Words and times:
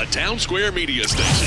a 0.00 0.06
Town 0.06 0.38
Square 0.38 0.72
media 0.72 1.06
station. 1.06 1.46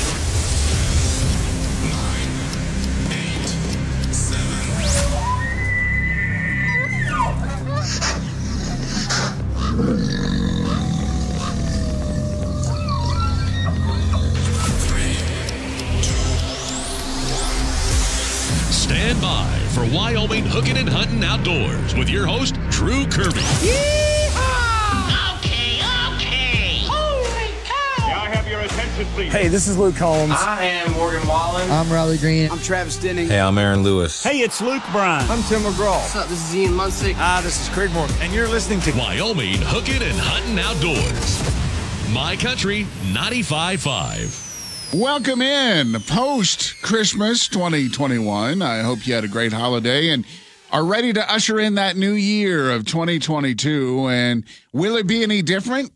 Stand 18.70 19.20
by 19.20 19.58
for 19.72 19.84
Wyoming 19.92 20.44
Hooking 20.46 20.76
and 20.76 20.88
Hunting 20.88 21.24
Outdoors 21.24 21.96
with 21.96 22.08
your 22.08 22.26
host, 22.26 22.54
Drew 22.70 23.04
Kirby. 23.06 23.40
Okay, 23.40 24.03
attention, 28.94 29.14
please? 29.14 29.32
Hey, 29.32 29.48
this 29.48 29.66
is 29.66 29.76
Luke 29.76 29.96
Combs. 29.96 30.34
I 30.36 30.64
am 30.64 30.92
Morgan 30.92 31.26
Wallen. 31.26 31.70
I'm 31.70 31.90
Riley 31.90 32.18
Green. 32.18 32.50
I'm 32.50 32.58
Travis 32.58 32.96
Denning. 32.96 33.28
Hey, 33.28 33.40
I'm 33.40 33.58
Aaron 33.58 33.82
Lewis. 33.82 34.22
Hey, 34.22 34.40
it's 34.40 34.60
Luke 34.60 34.82
Bryan. 34.92 35.28
I'm 35.30 35.42
Tim 35.44 35.62
McGraw. 35.62 35.96
What's 36.00 36.16
up? 36.16 36.28
This 36.28 36.48
is 36.48 36.54
Ian 36.54 36.72
Munsick. 36.72 37.14
Ah, 37.16 37.40
this 37.42 37.60
is 37.60 37.68
Craig 37.74 37.90
Morgan. 37.92 38.14
And 38.20 38.32
you're 38.32 38.48
listening 38.48 38.80
to 38.80 38.92
Wyoming 38.92 39.58
Hooking 39.58 40.02
and 40.02 40.16
Hunting 40.16 40.58
Outdoors. 40.58 41.42
My 42.12 42.36
Country 42.36 42.86
95.5. 43.12 44.94
Welcome 44.94 45.42
in 45.42 46.00
post 46.02 46.80
Christmas 46.82 47.48
2021. 47.48 48.62
I 48.62 48.82
hope 48.82 49.06
you 49.06 49.14
had 49.14 49.24
a 49.24 49.28
great 49.28 49.52
holiday 49.52 50.10
and 50.10 50.24
are 50.70 50.84
ready 50.84 51.12
to 51.12 51.32
usher 51.32 51.58
in 51.58 51.74
that 51.74 51.96
new 51.96 52.12
year 52.12 52.70
of 52.70 52.84
2022. 52.84 54.08
And 54.08 54.44
will 54.72 54.96
it 54.96 55.08
be 55.08 55.22
any 55.24 55.42
different? 55.42 55.90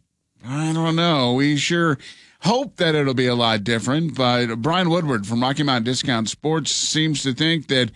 I 0.45 0.73
don't 0.73 0.97
know. 0.97 1.35
We 1.35 1.57
sure 1.57 1.99
hope 2.41 2.77
that 2.77 2.95
it'll 2.95 3.15
be 3.15 3.27
a 3.27 3.35
lot 3.35 3.65
different. 3.65 4.15
But 4.17 4.57
Brian 4.57 4.91
Woodward 4.91 5.27
from 5.27 5.43
Rocky 5.43 5.63
Mountain 5.63 5.85
Discount 5.85 6.29
Sports 6.29 6.71
seems 6.71 7.23
to 7.23 7.33
think 7.33 7.69
that 7.69 7.91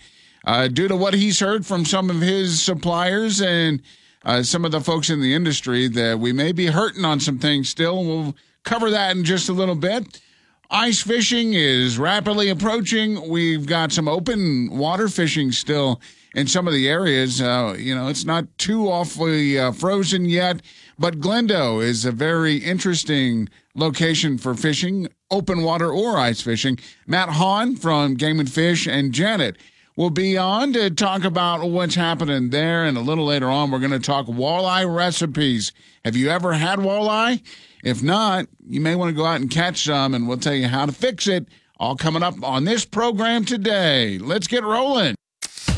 uh, 0.45 0.67
due 0.67 0.87
to 0.87 0.95
what 0.95 1.13
he's 1.13 1.39
heard 1.39 1.65
from 1.65 1.85
some 1.85 2.09
of 2.09 2.21
his 2.21 2.61
suppliers 2.61 3.41
and 3.41 3.81
uh, 4.25 4.43
some 4.43 4.65
of 4.65 4.71
the 4.71 4.81
folks 4.81 5.09
in 5.09 5.21
the 5.21 5.33
industry, 5.33 5.87
that 5.87 6.19
we 6.19 6.31
may 6.33 6.51
be 6.51 6.67
hurting 6.67 7.05
on 7.05 7.19
some 7.19 7.39
things 7.39 7.69
still. 7.69 8.03
We'll 8.03 8.35
cover 8.63 8.89
that 8.89 9.15
in 9.15 9.23
just 9.23 9.49
a 9.49 9.53
little 9.53 9.75
bit. 9.75 10.21
Ice 10.69 11.01
fishing 11.01 11.53
is 11.53 11.99
rapidly 11.99 12.49
approaching. 12.49 13.29
We've 13.29 13.65
got 13.65 13.91
some 13.91 14.07
open 14.07 14.69
water 14.71 15.07
fishing 15.07 15.51
still 15.51 16.01
in 16.33 16.47
some 16.47 16.67
of 16.67 16.73
the 16.73 16.89
areas. 16.89 17.41
Uh, 17.41 17.75
you 17.77 17.93
know, 17.93 18.07
it's 18.07 18.25
not 18.25 18.45
too 18.57 18.89
awfully 18.89 19.59
uh, 19.59 19.71
frozen 19.71 20.25
yet, 20.25 20.61
but 20.97 21.19
Glendo 21.19 21.83
is 21.83 22.05
a 22.05 22.11
very 22.11 22.57
interesting 22.57 23.49
location 23.75 24.37
for 24.37 24.55
fishing, 24.55 25.07
open 25.31 25.63
water 25.63 25.91
or 25.91 26.17
ice 26.17 26.41
fishing. 26.41 26.79
Matt 27.07 27.29
Hahn 27.29 27.75
from 27.75 28.15
Game 28.15 28.39
and 28.39 28.51
Fish 28.51 28.87
and 28.87 29.13
Janet 29.13 29.57
will 29.95 30.09
be 30.09 30.37
on 30.37 30.73
to 30.73 30.89
talk 30.89 31.23
about 31.23 31.69
what's 31.69 31.95
happening 31.95 32.49
there. 32.49 32.83
And 32.83 32.97
a 32.97 33.01
little 33.01 33.25
later 33.25 33.49
on, 33.49 33.71
we're 33.71 33.79
going 33.79 33.91
to 33.91 33.99
talk 33.99 34.27
walleye 34.27 34.93
recipes. 34.93 35.71
Have 36.03 36.15
you 36.15 36.29
ever 36.29 36.53
had 36.53 36.79
walleye? 36.79 37.41
If 37.83 38.01
not, 38.01 38.47
you 38.65 38.79
may 38.79 38.95
want 38.95 39.09
to 39.09 39.15
go 39.15 39.25
out 39.25 39.41
and 39.41 39.51
catch 39.51 39.83
some, 39.83 40.13
and 40.13 40.27
we'll 40.27 40.37
tell 40.37 40.55
you 40.55 40.67
how 40.67 40.85
to 40.85 40.91
fix 40.91 41.27
it. 41.27 41.47
All 41.77 41.95
coming 41.97 42.23
up 42.23 42.35
on 42.43 42.63
this 42.63 42.85
program 42.85 43.43
today. 43.43 44.17
Let's 44.17 44.47
get 44.47 44.63
rolling. 44.63 45.15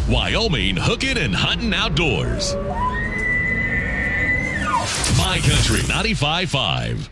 Wyoming 0.07 0.77
Hooking 0.77 1.17
and 1.17 1.33
Hunting 1.33 1.73
Outdoors. 1.73 2.53
My 5.35 5.41
Country 5.41 5.79
95.5. 5.81 7.09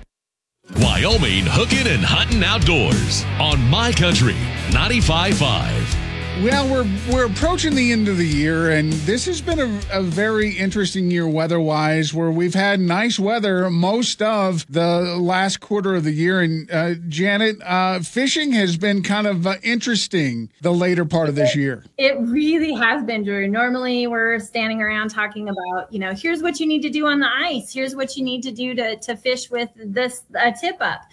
Wyoming 0.77 1.43
Hooking 1.45 1.87
and 1.87 2.05
Hunting 2.05 2.41
Outdoors 2.41 3.25
on 3.37 3.61
My 3.69 3.91
Country 3.91 4.37
95.5. 4.69 6.02
Well, 6.41 6.67
we're 6.67 6.89
we're 7.13 7.25
approaching 7.27 7.75
the 7.75 7.91
end 7.91 8.07
of 8.07 8.17
the 8.17 8.27
year, 8.27 8.71
and 8.71 8.91
this 8.91 9.27
has 9.27 9.39
been 9.39 9.59
a, 9.59 9.81
a 9.91 10.01
very 10.01 10.49
interesting 10.49 11.11
year 11.11 11.27
weather-wise, 11.27 12.11
where 12.13 12.31
we've 12.31 12.55
had 12.55 12.79
nice 12.79 13.19
weather 13.19 13.69
most 13.69 14.21
of 14.21 14.65
the 14.67 15.15
last 15.17 15.59
quarter 15.59 15.95
of 15.95 16.03
the 16.03 16.11
year. 16.11 16.41
And 16.41 16.69
uh, 16.71 16.95
Janet, 17.07 17.61
uh, 17.61 17.99
fishing 17.99 18.51
has 18.53 18.77
been 18.77 19.03
kind 19.03 19.27
of 19.27 19.45
uh, 19.45 19.55
interesting 19.61 20.49
the 20.59 20.73
later 20.73 21.05
part 21.05 21.29
of 21.29 21.35
this 21.35 21.55
year. 21.55 21.85
It 21.97 22.17
really 22.19 22.73
has 22.73 23.03
been, 23.03 23.23
Drew. 23.23 23.47
Normally, 23.47 24.07
we're 24.07 24.39
standing 24.39 24.81
around 24.81 25.09
talking 25.09 25.49
about, 25.49 25.93
you 25.93 25.99
know, 25.99 26.13
here's 26.13 26.41
what 26.41 26.59
you 26.59 26.65
need 26.65 26.81
to 26.81 26.89
do 26.89 27.05
on 27.05 27.19
the 27.19 27.29
ice. 27.29 27.71
Here's 27.71 27.95
what 27.95 28.17
you 28.17 28.23
need 28.23 28.41
to 28.41 28.51
do 28.51 28.73
to, 28.73 28.97
to 28.97 29.15
fish 29.15 29.51
with 29.51 29.69
this 29.75 30.23
tip 30.59 30.77
up. 30.81 31.03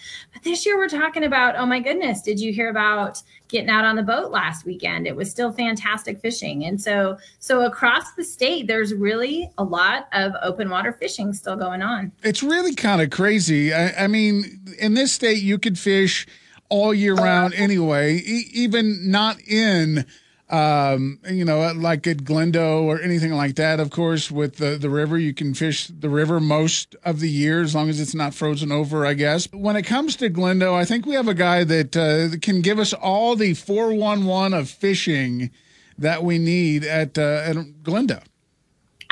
This 0.43 0.65
year, 0.65 0.77
we're 0.77 0.89
talking 0.89 1.23
about, 1.23 1.55
oh 1.55 1.65
my 1.65 1.79
goodness, 1.79 2.21
did 2.21 2.39
you 2.39 2.51
hear 2.51 2.69
about 2.69 3.21
getting 3.47 3.69
out 3.69 3.85
on 3.85 3.95
the 3.95 4.03
boat 4.03 4.31
last 4.31 4.65
weekend? 4.65 5.05
It 5.05 5.15
was 5.15 5.29
still 5.29 5.51
fantastic 5.51 6.19
fishing. 6.19 6.65
And 6.65 6.81
so, 6.81 7.17
so 7.39 7.61
across 7.65 8.13
the 8.13 8.23
state, 8.23 8.65
there's 8.65 8.93
really 8.93 9.51
a 9.59 9.63
lot 9.63 10.07
of 10.13 10.33
open 10.41 10.69
water 10.69 10.93
fishing 10.93 11.33
still 11.33 11.55
going 11.55 11.83
on. 11.83 12.11
It's 12.23 12.41
really 12.41 12.73
kind 12.73 13.01
of 13.01 13.11
crazy. 13.11 13.71
I, 13.71 14.05
I 14.05 14.07
mean, 14.07 14.59
in 14.79 14.95
this 14.95 15.11
state, 15.11 15.43
you 15.43 15.59
could 15.59 15.77
fish 15.77 16.25
all 16.69 16.93
year 16.93 17.13
round 17.13 17.53
anyway, 17.53 18.15
e- 18.17 18.49
even 18.53 19.11
not 19.11 19.39
in 19.41 20.05
um, 20.51 21.19
you 21.29 21.45
know, 21.45 21.71
like 21.71 22.05
at 22.07 22.17
Glendo 22.17 22.83
or 22.83 23.01
anything 23.01 23.31
like 23.31 23.55
that. 23.55 23.79
Of 23.79 23.89
course, 23.89 24.29
with 24.29 24.57
the 24.57 24.77
the 24.77 24.89
river, 24.89 25.17
you 25.17 25.33
can 25.33 25.53
fish 25.53 25.87
the 25.87 26.09
river 26.09 26.39
most 26.39 26.95
of 27.03 27.19
the 27.19 27.29
year 27.29 27.61
as 27.61 27.73
long 27.73 27.89
as 27.89 27.99
it's 27.99 28.13
not 28.13 28.33
frozen 28.33 28.71
over. 28.71 29.05
I 29.05 29.13
guess. 29.13 29.47
When 29.53 29.75
it 29.75 29.83
comes 29.83 30.15
to 30.17 30.29
Glendo, 30.29 30.73
I 30.73 30.85
think 30.85 31.05
we 31.05 31.15
have 31.15 31.29
a 31.29 31.33
guy 31.33 31.63
that 31.63 31.95
uh, 31.95 32.37
can 32.41 32.61
give 32.61 32.79
us 32.79 32.93
all 32.93 33.35
the 33.35 33.53
four 33.53 33.93
one 33.93 34.25
one 34.25 34.53
of 34.53 34.69
fishing 34.69 35.51
that 35.97 36.23
we 36.23 36.37
need 36.37 36.83
at 36.83 37.17
uh, 37.17 37.43
at 37.45 37.55
Glendo. 37.83 38.21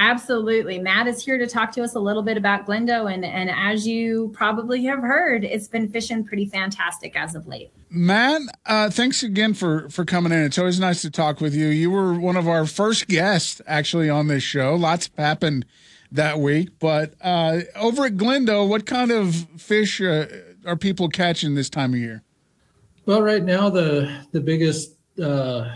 Absolutely. 0.01 0.79
Matt 0.79 1.07
is 1.07 1.23
here 1.23 1.37
to 1.37 1.45
talk 1.45 1.73
to 1.73 1.83
us 1.83 1.93
a 1.93 1.99
little 1.99 2.23
bit 2.23 2.37
about 2.37 2.65
Glendo. 2.65 3.13
And, 3.13 3.25
and 3.25 3.49
as 3.49 3.85
you 3.85 4.31
probably 4.33 4.85
have 4.85 4.99
heard, 4.99 5.43
it's 5.43 5.67
been 5.67 5.89
fishing 5.89 6.23
pretty 6.23 6.45
fantastic 6.45 7.17
as 7.17 7.35
of 7.35 7.47
late. 7.47 7.69
Matt, 7.89 8.41
uh, 8.65 8.89
thanks 8.89 9.23
again 9.23 9.53
for, 9.53 9.89
for 9.89 10.05
coming 10.05 10.31
in. 10.31 10.39
It's 10.39 10.57
always 10.57 10.79
nice 10.79 11.01
to 11.01 11.11
talk 11.11 11.41
with 11.41 11.53
you. 11.53 11.67
You 11.67 11.91
were 11.91 12.17
one 12.17 12.38
of 12.38 12.47
our 12.47 12.65
first 12.65 13.09
guests 13.09 13.61
actually 13.67 14.09
on 14.09 14.27
this 14.27 14.41
show. 14.41 14.73
Lots 14.75 15.09
happened 15.17 15.65
that 16.13 16.39
week. 16.39 16.69
But 16.79 17.15
uh, 17.19 17.61
over 17.75 18.05
at 18.05 18.15
Glendo, 18.15 18.67
what 18.67 18.85
kind 18.85 19.11
of 19.11 19.47
fish 19.57 20.01
uh, 20.01 20.27
are 20.65 20.77
people 20.77 21.09
catching 21.09 21.55
this 21.55 21.69
time 21.69 21.93
of 21.93 21.99
year? 21.99 22.23
Well, 23.05 23.21
right 23.21 23.43
now 23.43 23.69
the 23.69 24.23
the 24.31 24.39
biggest 24.39 24.95
uh, 25.21 25.67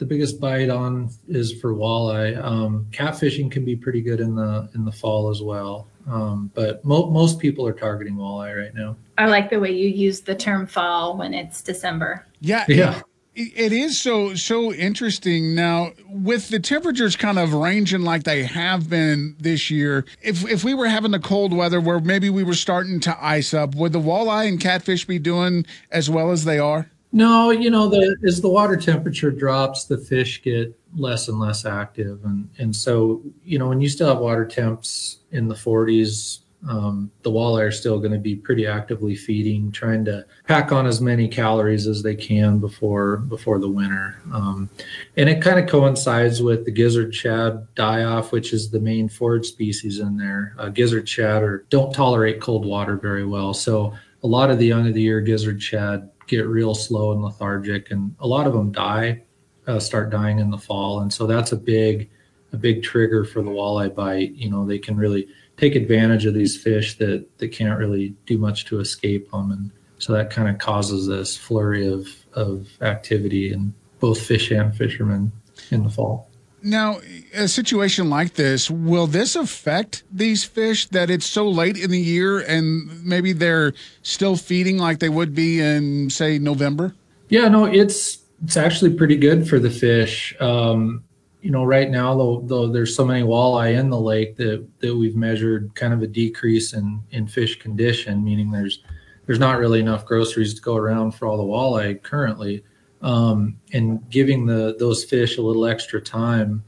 the 0.00 0.06
biggest 0.06 0.40
bite 0.40 0.70
on 0.70 1.10
is 1.28 1.52
for 1.60 1.74
walleye. 1.74 2.42
Um, 2.42 2.86
catfishing 2.90 3.50
can 3.52 3.64
be 3.66 3.76
pretty 3.76 4.00
good 4.00 4.18
in 4.18 4.34
the 4.34 4.68
in 4.74 4.84
the 4.84 4.90
fall 4.90 5.28
as 5.30 5.42
well, 5.42 5.86
um, 6.08 6.50
but 6.54 6.82
mo- 6.84 7.10
most 7.10 7.38
people 7.38 7.66
are 7.66 7.72
targeting 7.74 8.16
walleye 8.16 8.56
right 8.58 8.74
now. 8.74 8.96
I 9.18 9.26
like 9.26 9.50
the 9.50 9.60
way 9.60 9.70
you 9.70 9.88
use 9.88 10.22
the 10.22 10.34
term 10.34 10.66
fall 10.66 11.18
when 11.18 11.34
it's 11.34 11.60
December. 11.62 12.26
Yeah, 12.40 12.64
Yeah. 12.66 13.02
it- 13.36 13.52
it 13.54 13.72
is 13.72 14.00
so 14.00 14.34
so 14.34 14.72
interesting 14.72 15.54
now 15.54 15.92
with 16.08 16.48
the 16.48 16.58
temperatures 16.60 17.14
kind 17.14 17.38
of 17.38 17.52
ranging 17.52 18.00
like 18.00 18.22
they 18.24 18.44
have 18.44 18.88
been 18.88 19.36
this 19.38 19.70
year. 19.70 20.06
If 20.22 20.48
if 20.50 20.64
we 20.64 20.72
were 20.72 20.88
having 20.88 21.10
the 21.10 21.18
cold 21.20 21.52
weather 21.52 21.78
where 21.80 22.00
maybe 22.00 22.30
we 22.30 22.42
were 22.42 22.54
starting 22.54 23.00
to 23.00 23.14
ice 23.24 23.52
up, 23.52 23.74
would 23.74 23.92
the 23.92 24.00
walleye 24.00 24.48
and 24.48 24.58
catfish 24.58 25.04
be 25.06 25.18
doing 25.18 25.66
as 25.92 26.08
well 26.08 26.30
as 26.30 26.44
they 26.46 26.58
are? 26.58 26.90
No, 27.12 27.50
you 27.50 27.70
know, 27.70 27.88
the 27.88 28.16
as 28.24 28.40
the 28.40 28.48
water 28.48 28.76
temperature 28.76 29.32
drops, 29.32 29.84
the 29.84 29.98
fish 29.98 30.42
get 30.42 30.78
less 30.96 31.28
and 31.28 31.40
less 31.40 31.64
active, 31.64 32.24
and 32.24 32.48
and 32.58 32.74
so 32.74 33.22
you 33.44 33.58
know 33.58 33.68
when 33.68 33.80
you 33.80 33.88
still 33.88 34.08
have 34.08 34.18
water 34.18 34.46
temps 34.46 35.18
in 35.32 35.48
the 35.48 35.54
40s, 35.54 36.40
um, 36.68 37.10
the 37.22 37.30
walleye 37.30 37.66
are 37.66 37.72
still 37.72 37.98
going 37.98 38.12
to 38.12 38.18
be 38.18 38.36
pretty 38.36 38.64
actively 38.64 39.16
feeding, 39.16 39.72
trying 39.72 40.04
to 40.04 40.24
pack 40.46 40.70
on 40.70 40.86
as 40.86 41.00
many 41.00 41.26
calories 41.26 41.88
as 41.88 42.02
they 42.02 42.14
can 42.14 42.58
before 42.58 43.16
before 43.16 43.58
the 43.58 43.68
winter. 43.68 44.20
Um, 44.32 44.70
and 45.16 45.28
it 45.28 45.42
kind 45.42 45.58
of 45.58 45.68
coincides 45.68 46.42
with 46.42 46.64
the 46.64 46.70
gizzard 46.70 47.12
shad 47.12 47.66
die 47.74 48.04
off, 48.04 48.30
which 48.30 48.52
is 48.52 48.70
the 48.70 48.80
main 48.80 49.08
forage 49.08 49.46
species 49.46 49.98
in 49.98 50.16
there. 50.16 50.54
Uh, 50.58 50.68
gizzard 50.68 51.08
shad 51.08 51.42
don't 51.70 51.92
tolerate 51.92 52.40
cold 52.40 52.64
water 52.64 52.96
very 52.96 53.26
well, 53.26 53.52
so 53.52 53.94
a 54.22 54.26
lot 54.26 54.50
of 54.50 54.58
the 54.58 54.66
young 54.66 54.86
of 54.86 54.94
the 54.94 55.02
year 55.02 55.20
gizzard 55.20 55.62
shad 55.62 56.08
get 56.30 56.46
real 56.46 56.74
slow 56.74 57.12
and 57.12 57.22
lethargic, 57.22 57.90
and 57.90 58.14
a 58.20 58.26
lot 58.26 58.46
of 58.46 58.52
them 58.52 58.72
die, 58.72 59.22
uh, 59.66 59.80
start 59.80 60.10
dying 60.10 60.38
in 60.38 60.50
the 60.50 60.58
fall, 60.58 61.00
and 61.00 61.12
so 61.12 61.26
that's 61.26 61.52
a 61.52 61.56
big, 61.56 62.08
a 62.52 62.56
big 62.56 62.82
trigger 62.82 63.24
for 63.24 63.42
the 63.42 63.50
walleye 63.50 63.94
bite. 63.94 64.32
You 64.32 64.50
know, 64.50 64.64
they 64.64 64.78
can 64.78 64.96
really 64.96 65.28
take 65.56 65.74
advantage 65.74 66.24
of 66.24 66.34
these 66.34 66.56
fish 66.56 66.96
that 66.98 67.26
that 67.38 67.48
can't 67.48 67.78
really 67.78 68.14
do 68.26 68.38
much 68.38 68.64
to 68.66 68.80
escape 68.80 69.30
them, 69.30 69.50
and 69.50 69.70
so 69.98 70.12
that 70.12 70.30
kind 70.30 70.48
of 70.48 70.58
causes 70.58 71.06
this 71.06 71.36
flurry 71.36 71.86
of 71.86 72.08
of 72.32 72.68
activity 72.80 73.52
in 73.52 73.74
both 73.98 74.20
fish 74.20 74.50
and 74.50 74.74
fishermen 74.74 75.32
in 75.70 75.82
the 75.82 75.90
fall. 75.90 76.29
Now, 76.62 77.00
a 77.34 77.48
situation 77.48 78.10
like 78.10 78.34
this, 78.34 78.70
will 78.70 79.06
this 79.06 79.34
affect 79.34 80.02
these 80.12 80.44
fish 80.44 80.86
that 80.88 81.10
it's 81.10 81.26
so 81.26 81.48
late 81.48 81.78
in 81.78 81.90
the 81.90 82.00
year 82.00 82.40
and 82.40 83.04
maybe 83.04 83.32
they're 83.32 83.72
still 84.02 84.36
feeding 84.36 84.78
like 84.78 84.98
they 84.98 85.08
would 85.08 85.34
be 85.34 85.60
in, 85.60 86.10
say, 86.10 86.38
November? 86.38 86.94
Yeah, 87.28 87.48
no, 87.48 87.64
it's 87.64 88.18
it's 88.42 88.56
actually 88.56 88.94
pretty 88.94 89.16
good 89.16 89.48
for 89.48 89.58
the 89.58 89.70
fish. 89.70 90.34
Um, 90.40 91.04
you 91.42 91.50
know, 91.50 91.64
right 91.64 91.90
now, 91.90 92.16
though, 92.16 92.42
though 92.44 92.68
there's 92.68 92.94
so 92.94 93.04
many 93.04 93.22
walleye 93.22 93.78
in 93.78 93.88
the 93.88 94.00
lake 94.00 94.36
that 94.36 94.66
that 94.80 94.94
we've 94.94 95.16
measured 95.16 95.74
kind 95.74 95.94
of 95.94 96.02
a 96.02 96.06
decrease 96.06 96.74
in 96.74 97.02
in 97.10 97.26
fish 97.26 97.58
condition, 97.58 98.22
meaning 98.24 98.50
there's 98.50 98.82
there's 99.26 99.38
not 99.38 99.58
really 99.58 99.80
enough 99.80 100.04
groceries 100.04 100.54
to 100.54 100.60
go 100.60 100.76
around 100.76 101.12
for 101.12 101.26
all 101.26 101.36
the 101.36 101.42
walleye 101.42 102.02
currently 102.02 102.64
um, 103.02 103.58
and 103.72 104.08
giving 104.10 104.46
the 104.46 104.76
those 104.78 105.04
fish 105.04 105.38
a 105.38 105.42
little 105.42 105.66
extra 105.66 106.00
time 106.00 106.62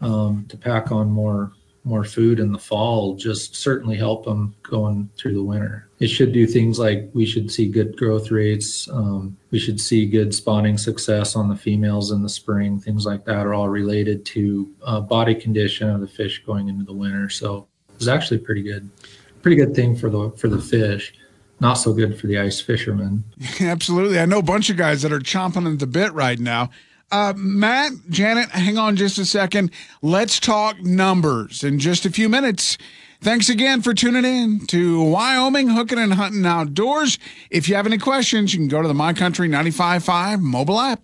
um, 0.00 0.46
to 0.48 0.56
pack 0.56 0.92
on 0.92 1.10
more 1.10 1.52
more 1.84 2.04
food 2.04 2.38
in 2.38 2.52
the 2.52 2.58
fall 2.58 3.14
just 3.14 3.56
certainly 3.56 3.96
help 3.96 4.24
them 4.24 4.54
going 4.62 5.08
through 5.16 5.32
the 5.32 5.42
winter. 5.42 5.88
It 5.98 6.08
should 6.08 6.32
do 6.32 6.46
things 6.46 6.78
like 6.78 7.08
we 7.14 7.24
should 7.24 7.50
see 7.50 7.68
good 7.68 7.96
growth 7.96 8.30
rates. 8.30 8.88
Um, 8.90 9.36
we 9.50 9.58
should 9.58 9.80
see 9.80 10.06
good 10.06 10.34
spawning 10.34 10.76
success 10.76 11.36
on 11.36 11.48
the 11.48 11.56
females 11.56 12.10
in 12.10 12.22
the 12.22 12.28
spring. 12.28 12.78
Things 12.78 13.06
like 13.06 13.24
that 13.24 13.46
are 13.46 13.54
all 13.54 13.68
related 13.68 14.26
to 14.26 14.70
uh, 14.82 15.00
body 15.00 15.34
condition 15.34 15.88
of 15.88 16.00
the 16.00 16.08
fish 16.08 16.42
going 16.44 16.68
into 16.68 16.84
the 16.84 16.92
winter. 16.92 17.30
So 17.30 17.66
it's 17.96 18.08
actually 18.08 18.38
pretty 18.38 18.62
good, 18.62 18.88
pretty 19.40 19.56
good 19.56 19.74
thing 19.74 19.96
for 19.96 20.10
the 20.10 20.30
for 20.36 20.48
the 20.48 20.60
fish 20.60 21.14
not 21.60 21.74
so 21.74 21.92
good 21.92 22.18
for 22.18 22.26
the 22.26 22.38
ice 22.38 22.60
fishermen. 22.60 23.24
Absolutely. 23.60 24.18
I 24.18 24.26
know 24.26 24.38
a 24.38 24.42
bunch 24.42 24.70
of 24.70 24.76
guys 24.76 25.02
that 25.02 25.12
are 25.12 25.20
chomping 25.20 25.70
at 25.70 25.78
the 25.78 25.86
bit 25.86 26.12
right 26.12 26.38
now. 26.38 26.70
Uh, 27.12 27.32
Matt, 27.36 27.92
Janet, 28.08 28.50
hang 28.50 28.78
on 28.78 28.96
just 28.96 29.18
a 29.18 29.24
second. 29.24 29.70
Let's 30.00 30.38
talk 30.38 30.80
numbers 30.80 31.64
in 31.64 31.78
just 31.78 32.06
a 32.06 32.10
few 32.10 32.28
minutes. 32.28 32.78
Thanks 33.20 33.48
again 33.48 33.82
for 33.82 33.92
tuning 33.92 34.24
in 34.24 34.66
to 34.68 35.02
Wyoming 35.02 35.68
Hooking 35.68 35.98
and 35.98 36.14
Hunting 36.14 36.46
Outdoors. 36.46 37.18
If 37.50 37.68
you 37.68 37.74
have 37.74 37.84
any 37.86 37.98
questions, 37.98 38.54
you 38.54 38.60
can 38.60 38.68
go 38.68 38.80
to 38.80 38.88
the 38.88 38.94
My 38.94 39.12
Country 39.12 39.48
95.5 39.48 40.40
mobile 40.40 40.80
app. 40.80 41.02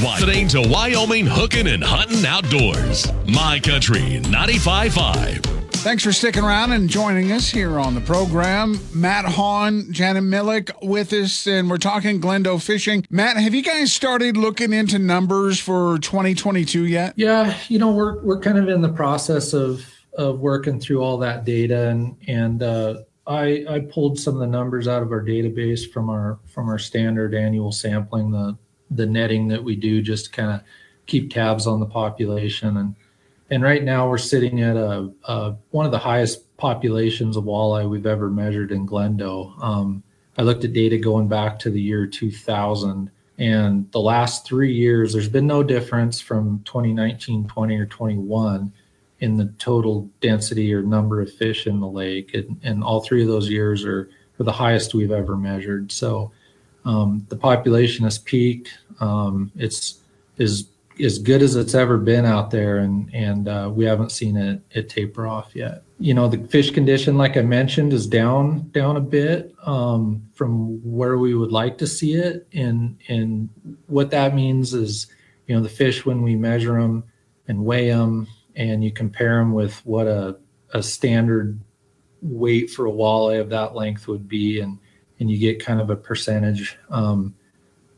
Listening 0.00 0.48
to 0.48 0.62
Wyoming 0.62 1.26
Hooking 1.26 1.66
and 1.66 1.84
Hunting 1.84 2.24
Outdoors. 2.24 3.06
My 3.26 3.60
Country 3.60 4.00
95.5. 4.00 5.59
Thanks 5.82 6.04
for 6.04 6.12
sticking 6.12 6.44
around 6.44 6.72
and 6.72 6.90
joining 6.90 7.32
us 7.32 7.48
here 7.48 7.78
on 7.78 7.94
the 7.94 8.02
program. 8.02 8.78
Matt 8.92 9.24
Hahn, 9.24 9.90
Janet 9.90 10.24
Milek 10.24 10.70
with 10.82 11.10
us, 11.14 11.46
and 11.46 11.70
we're 11.70 11.78
talking 11.78 12.20
Glendo 12.20 12.62
fishing. 12.62 13.06
Matt, 13.08 13.38
have 13.38 13.54
you 13.54 13.62
guys 13.62 13.90
started 13.90 14.36
looking 14.36 14.74
into 14.74 14.98
numbers 14.98 15.58
for 15.58 15.98
2022 15.98 16.84
yet? 16.84 17.14
Yeah, 17.16 17.56
you 17.68 17.78
know, 17.78 17.90
we're 17.92 18.22
we're 18.22 18.40
kind 18.40 18.58
of 18.58 18.68
in 18.68 18.82
the 18.82 18.90
process 18.90 19.54
of 19.54 19.82
of 20.12 20.40
working 20.40 20.80
through 20.80 21.00
all 21.00 21.16
that 21.16 21.46
data, 21.46 21.88
and 21.88 22.14
and 22.28 22.62
uh, 22.62 22.96
I 23.26 23.64
I 23.66 23.80
pulled 23.90 24.18
some 24.18 24.34
of 24.34 24.40
the 24.40 24.46
numbers 24.46 24.86
out 24.86 25.02
of 25.02 25.10
our 25.10 25.24
database 25.24 25.90
from 25.90 26.10
our 26.10 26.38
from 26.44 26.68
our 26.68 26.78
standard 26.78 27.34
annual 27.34 27.72
sampling, 27.72 28.30
the 28.30 28.54
the 28.90 29.06
netting 29.06 29.48
that 29.48 29.64
we 29.64 29.76
do, 29.76 30.02
just 30.02 30.26
to 30.26 30.30
kind 30.30 30.50
of 30.50 30.60
keep 31.06 31.32
tabs 31.32 31.66
on 31.66 31.80
the 31.80 31.86
population 31.86 32.76
and 32.76 32.94
and 33.50 33.62
right 33.62 33.82
now 33.82 34.08
we're 34.08 34.18
sitting 34.18 34.62
at 34.62 34.76
a, 34.76 35.10
a, 35.24 35.54
one 35.70 35.84
of 35.84 35.92
the 35.92 35.98
highest 35.98 36.56
populations 36.56 37.36
of 37.36 37.44
walleye 37.44 37.88
we've 37.88 38.06
ever 38.06 38.30
measured 38.30 38.70
in 38.70 38.86
Glendo. 38.86 39.60
Um, 39.62 40.02
I 40.38 40.42
looked 40.42 40.64
at 40.64 40.72
data 40.72 40.96
going 40.96 41.28
back 41.28 41.58
to 41.60 41.70
the 41.70 41.80
year 41.80 42.06
2000, 42.06 43.10
and 43.38 43.90
the 43.92 44.00
last 44.00 44.46
three 44.46 44.72
years, 44.72 45.12
there's 45.12 45.28
been 45.28 45.46
no 45.46 45.62
difference 45.62 46.20
from 46.20 46.62
2019, 46.64 47.48
20, 47.48 47.76
or 47.76 47.86
21 47.86 48.72
in 49.20 49.36
the 49.36 49.46
total 49.58 50.08
density 50.20 50.72
or 50.72 50.82
number 50.82 51.20
of 51.20 51.32
fish 51.32 51.66
in 51.66 51.80
the 51.80 51.86
lake. 51.86 52.34
And, 52.34 52.58
and 52.62 52.84
all 52.84 53.00
three 53.00 53.22
of 53.22 53.28
those 53.28 53.50
years 53.50 53.84
are, 53.84 54.10
are 54.38 54.44
the 54.44 54.52
highest 54.52 54.94
we've 54.94 55.10
ever 55.10 55.36
measured. 55.36 55.90
So 55.90 56.32
um, 56.84 57.26
the 57.28 57.36
population 57.36 58.04
has 58.04 58.18
peaked. 58.18 58.78
Um, 59.00 59.50
it's 59.56 60.00
is 60.38 60.69
as 61.02 61.18
good 61.18 61.42
as 61.42 61.56
it's 61.56 61.74
ever 61.74 61.98
been 61.98 62.24
out 62.24 62.50
there, 62.50 62.78
and 62.78 63.12
and 63.14 63.48
uh, 63.48 63.70
we 63.72 63.84
haven't 63.84 64.12
seen 64.12 64.36
it 64.36 64.62
it 64.70 64.88
taper 64.88 65.26
off 65.26 65.54
yet. 65.54 65.82
You 65.98 66.14
know, 66.14 66.28
the 66.28 66.46
fish 66.48 66.70
condition, 66.70 67.18
like 67.18 67.36
I 67.36 67.42
mentioned, 67.42 67.92
is 67.92 68.06
down 68.06 68.70
down 68.70 68.96
a 68.96 69.00
bit 69.00 69.54
um, 69.64 70.28
from 70.34 70.80
where 70.84 71.18
we 71.18 71.34
would 71.34 71.52
like 71.52 71.78
to 71.78 71.86
see 71.86 72.14
it, 72.14 72.46
and 72.52 72.98
and 73.08 73.48
what 73.86 74.10
that 74.10 74.34
means 74.34 74.74
is, 74.74 75.06
you 75.46 75.54
know, 75.54 75.62
the 75.62 75.68
fish 75.68 76.04
when 76.06 76.22
we 76.22 76.36
measure 76.36 76.80
them 76.80 77.04
and 77.48 77.64
weigh 77.64 77.90
them, 77.90 78.26
and 78.56 78.84
you 78.84 78.92
compare 78.92 79.38
them 79.38 79.52
with 79.52 79.84
what 79.84 80.06
a 80.06 80.38
a 80.72 80.82
standard 80.82 81.60
weight 82.22 82.70
for 82.70 82.86
a 82.86 82.92
walleye 82.92 83.40
of 83.40 83.50
that 83.50 83.74
length 83.74 84.06
would 84.08 84.28
be, 84.28 84.60
and 84.60 84.78
and 85.18 85.30
you 85.30 85.38
get 85.38 85.64
kind 85.64 85.80
of 85.80 85.90
a 85.90 85.96
percentage. 85.96 86.78
Um, 86.88 87.34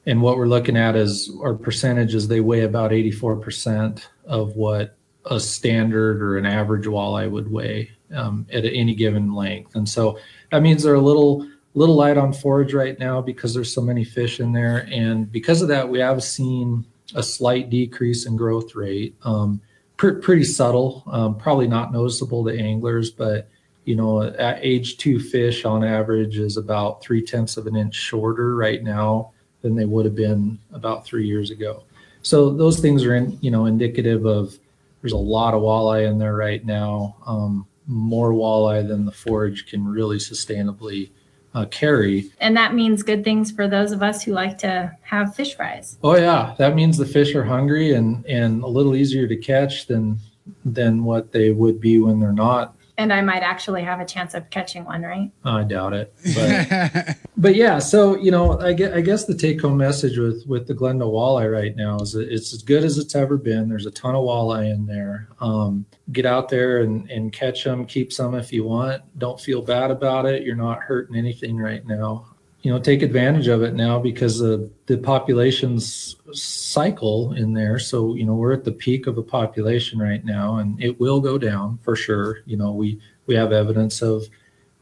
and 0.07 0.21
what 0.21 0.37
we're 0.37 0.47
looking 0.47 0.77
at 0.77 0.97
is 0.97 1.31
our 1.43 1.55
percentages, 1.55 2.29
they 2.29 2.41
weigh 2.41 2.63
about 2.63 2.91
84% 2.91 4.05
of 4.25 4.57
what 4.57 4.97
a 5.27 5.39
standard 5.39 6.21
or 6.21 6.37
an 6.39 6.47
average 6.47 6.87
walleye 6.87 7.31
would 7.31 7.51
weigh 7.51 7.93
um, 8.13 8.47
at 8.53 8.65
any 8.65 8.95
given 8.95 9.33
length. 9.33 9.77
And 9.77 9.89
so 9.89 10.19
that 10.51 10.63
means 10.63 10.83
they're 10.83 10.95
a 10.95 11.01
little 11.01 11.47
little 11.75 11.95
light 11.95 12.19
on 12.19 12.35
forage 12.35 12.75
right 12.75 12.99
now 12.99 13.23
because 13.23 13.55
there's 13.55 13.73
so 13.73 13.81
many 13.81 14.05
fish 14.05 14.41
in 14.41 14.53
there. 14.53 14.87
And 14.93 15.33
because 15.33 15.63
of 15.63 15.69
that, 15.69 15.89
we 15.89 16.01
have 16.01 16.23
seen 16.23 16.85
a 17.15 17.23
slight 17.23 17.71
decrease 17.71 18.27
in 18.27 18.37
growth 18.37 18.75
rate. 18.75 19.17
Um, 19.23 19.63
pr- 19.97 20.19
pretty 20.19 20.45
subtle, 20.45 21.03
um, 21.07 21.39
probably 21.39 21.67
not 21.67 21.91
noticeable 21.91 22.45
to 22.45 22.59
anglers, 22.59 23.11
but 23.11 23.49
you 23.85 23.97
know, 23.97 24.23
at 24.23 24.59
age 24.61 24.99
two 24.99 25.19
fish 25.19 25.65
on 25.65 25.83
average 25.83 26.37
is 26.39 26.57
about 26.57 27.03
three 27.03 27.23
tenths 27.23 27.57
of 27.57 27.67
an 27.67 27.75
inch 27.75 27.95
shorter 27.95 28.55
right 28.55 28.83
now 28.83 29.33
than 29.63 29.75
they 29.75 29.85
would 29.85 30.05
have 30.05 30.15
been 30.15 30.59
about 30.73 31.05
three 31.05 31.27
years 31.27 31.51
ago. 31.51 31.85
So 32.23 32.51
those 32.51 32.81
things 32.81 33.05
are 33.05 33.15
in, 33.15 33.39
you 33.41 33.51
know, 33.51 33.67
indicative 33.67 34.27
of 34.27 34.59
there's 35.01 35.13
a 35.13 35.17
lot 35.17 35.55
of 35.55 35.63
walleye 35.63 36.09
in 36.09 36.19
there 36.19 36.37
right 36.37 36.65
now. 36.65 37.17
Um, 37.27 37.67
more 37.87 38.33
walleye 38.33 38.87
than 38.87 39.05
the 39.05 39.13
forage 39.13 39.67
can 39.67 39.87
really 39.87 40.19
sustainably 40.19 41.11
uh, 41.55 41.67
carry. 41.67 42.31
And 42.41 42.57
that 42.57 42.75
means 42.75 43.03
good 43.03 43.25
things 43.25 43.51
for 43.51 43.69
those 43.69 43.93
of 43.93 44.03
us 44.03 44.23
who 44.23 44.33
like 44.33 44.59
to 44.59 44.97
have 45.03 45.35
fish 45.35 45.55
fries. 45.57 45.99
Oh 46.03 46.17
yeah, 46.17 46.55
that 46.59 46.75
means 46.75 46.97
the 46.97 47.07
fish 47.07 47.35
are 47.35 47.45
hungry 47.45 47.93
and 47.95 48.25
and 48.27 48.63
a 48.63 48.67
little 48.67 48.95
easier 48.95 49.27
to 49.27 49.37
catch 49.37 49.87
than 49.87 50.19
than 50.65 51.05
what 51.05 51.33
they 51.33 51.51
would 51.51 51.81
be 51.81 51.99
when 51.99 52.21
they're 52.21 52.33
not 52.33 52.75
and 52.99 53.13
I 53.13 53.23
might 53.23 53.43
actually 53.43 53.83
have 53.83 54.01
a 54.01 54.05
chance 54.05 54.35
of 54.35 54.49
catching 54.51 54.85
one, 54.85 55.03
right? 55.03 55.31
I 55.45 55.65
doubt 55.65 55.95
it. 55.95 56.15
But, 56.35 57.17
but 57.37 57.55
yeah, 57.57 57.79
so 57.79 58.17
you 58.17 58.31
know, 58.31 58.59
I 58.61 58.73
guess, 58.73 58.95
I 58.95 59.01
guess 59.01 59.25
the 59.25 59.35
take 59.35 59.61
home 59.61 59.77
message 59.77 60.19
with 60.19 60.47
with 60.47 60.67
the 60.67 60.75
Glendo 60.75 61.11
walleye 61.11 61.51
right 61.51 61.75
now 61.75 61.99
is 61.99 62.13
that 62.13 62.29
it's 62.29 62.53
as 62.53 62.63
good 62.63 62.85
as 62.85 62.99
it's 62.99 63.15
ever 63.15 63.37
been. 63.37 63.69
There's 63.69 63.87
a 63.87 63.91
ton 63.91 64.15
of 64.15 64.23
walleye 64.23 64.71
in 64.73 64.87
there. 64.87 65.29
Um, 65.41 65.87
get 66.13 66.27
out 66.27 66.49
there 66.49 66.83
and, 66.83 67.11
and 67.11 67.33
catch 67.33 67.65
them, 67.65 67.87
keep 67.87 68.13
some 68.13 68.35
if 68.35 68.53
you 68.53 68.65
want. 68.65 69.03
Don't 69.19 69.41
feel 69.41 69.63
bad 69.63 69.91
about 69.91 70.27
it. 70.27 70.43
You're 70.43 70.57
not 70.57 70.81
hurting 70.81 71.17
anything 71.17 71.57
right 71.57 71.85
now 71.87 72.32
you 72.63 72.71
know 72.71 72.79
take 72.79 73.03
advantage 73.03 73.49
of 73.49 73.63
it 73.63 73.75
now 73.75 73.99
because 73.99 74.41
of 74.41 74.71
the 74.87 74.97
population's 74.97 76.17
cycle 76.33 77.33
in 77.33 77.53
there. 77.53 77.79
So 77.79 78.15
you 78.15 78.25
know 78.25 78.35
we're 78.35 78.53
at 78.53 78.65
the 78.65 78.73
peak 78.73 79.07
of 79.07 79.19
a 79.19 79.23
population 79.23 79.99
right 79.99 80.25
now 80.25 80.57
and 80.57 80.83
it 80.83 80.99
will 81.01 81.21
go 81.21 81.39
down 81.39 81.79
for 81.83 81.97
sure. 81.97 82.39
You 82.47 82.57
know 82.57 82.73
we 82.73 83.01
we 83.27 83.35
have 83.35 83.53
evidence 83.53 84.01
of 84.01 84.25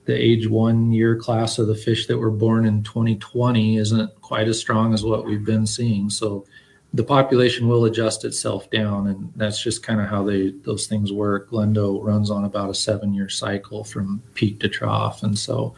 the 0.05 0.15
age 0.15 0.47
one 0.47 0.93
year 0.93 1.17
class 1.17 1.59
of 1.59 1.69
the 1.69 1.75
fish 1.75 2.07
that 2.07 2.19
were 2.19 2.31
born 2.31 2.67
in 2.67 2.83
2020 2.83 3.77
isn't 3.77 4.21
quite 4.21 4.49
as 4.49 4.59
strong 4.59 4.93
as 4.93 5.05
what 5.05 5.25
we've 5.25 5.45
been 5.45 5.67
seeing. 5.67 6.11
So 6.11 6.45
the 6.93 7.05
population 7.05 7.69
will 7.69 7.85
adjust 7.85 8.25
itself 8.25 8.69
down 8.71 9.07
and 9.07 9.33
that's 9.37 9.63
just 9.63 9.83
kind 9.83 10.01
of 10.01 10.09
how 10.09 10.23
they 10.23 10.51
those 10.65 10.87
things 10.87 11.13
work. 11.13 11.51
Glendo 11.51 12.05
runs 12.05 12.31
on 12.31 12.45
about 12.45 12.69
a 12.69 12.75
seven 12.75 13.15
year 13.15 13.31
cycle 13.31 13.85
from 13.85 14.23
peak 14.35 14.61
to 14.61 14.69
trough. 14.69 15.23
And 15.23 15.39
so 15.39 15.75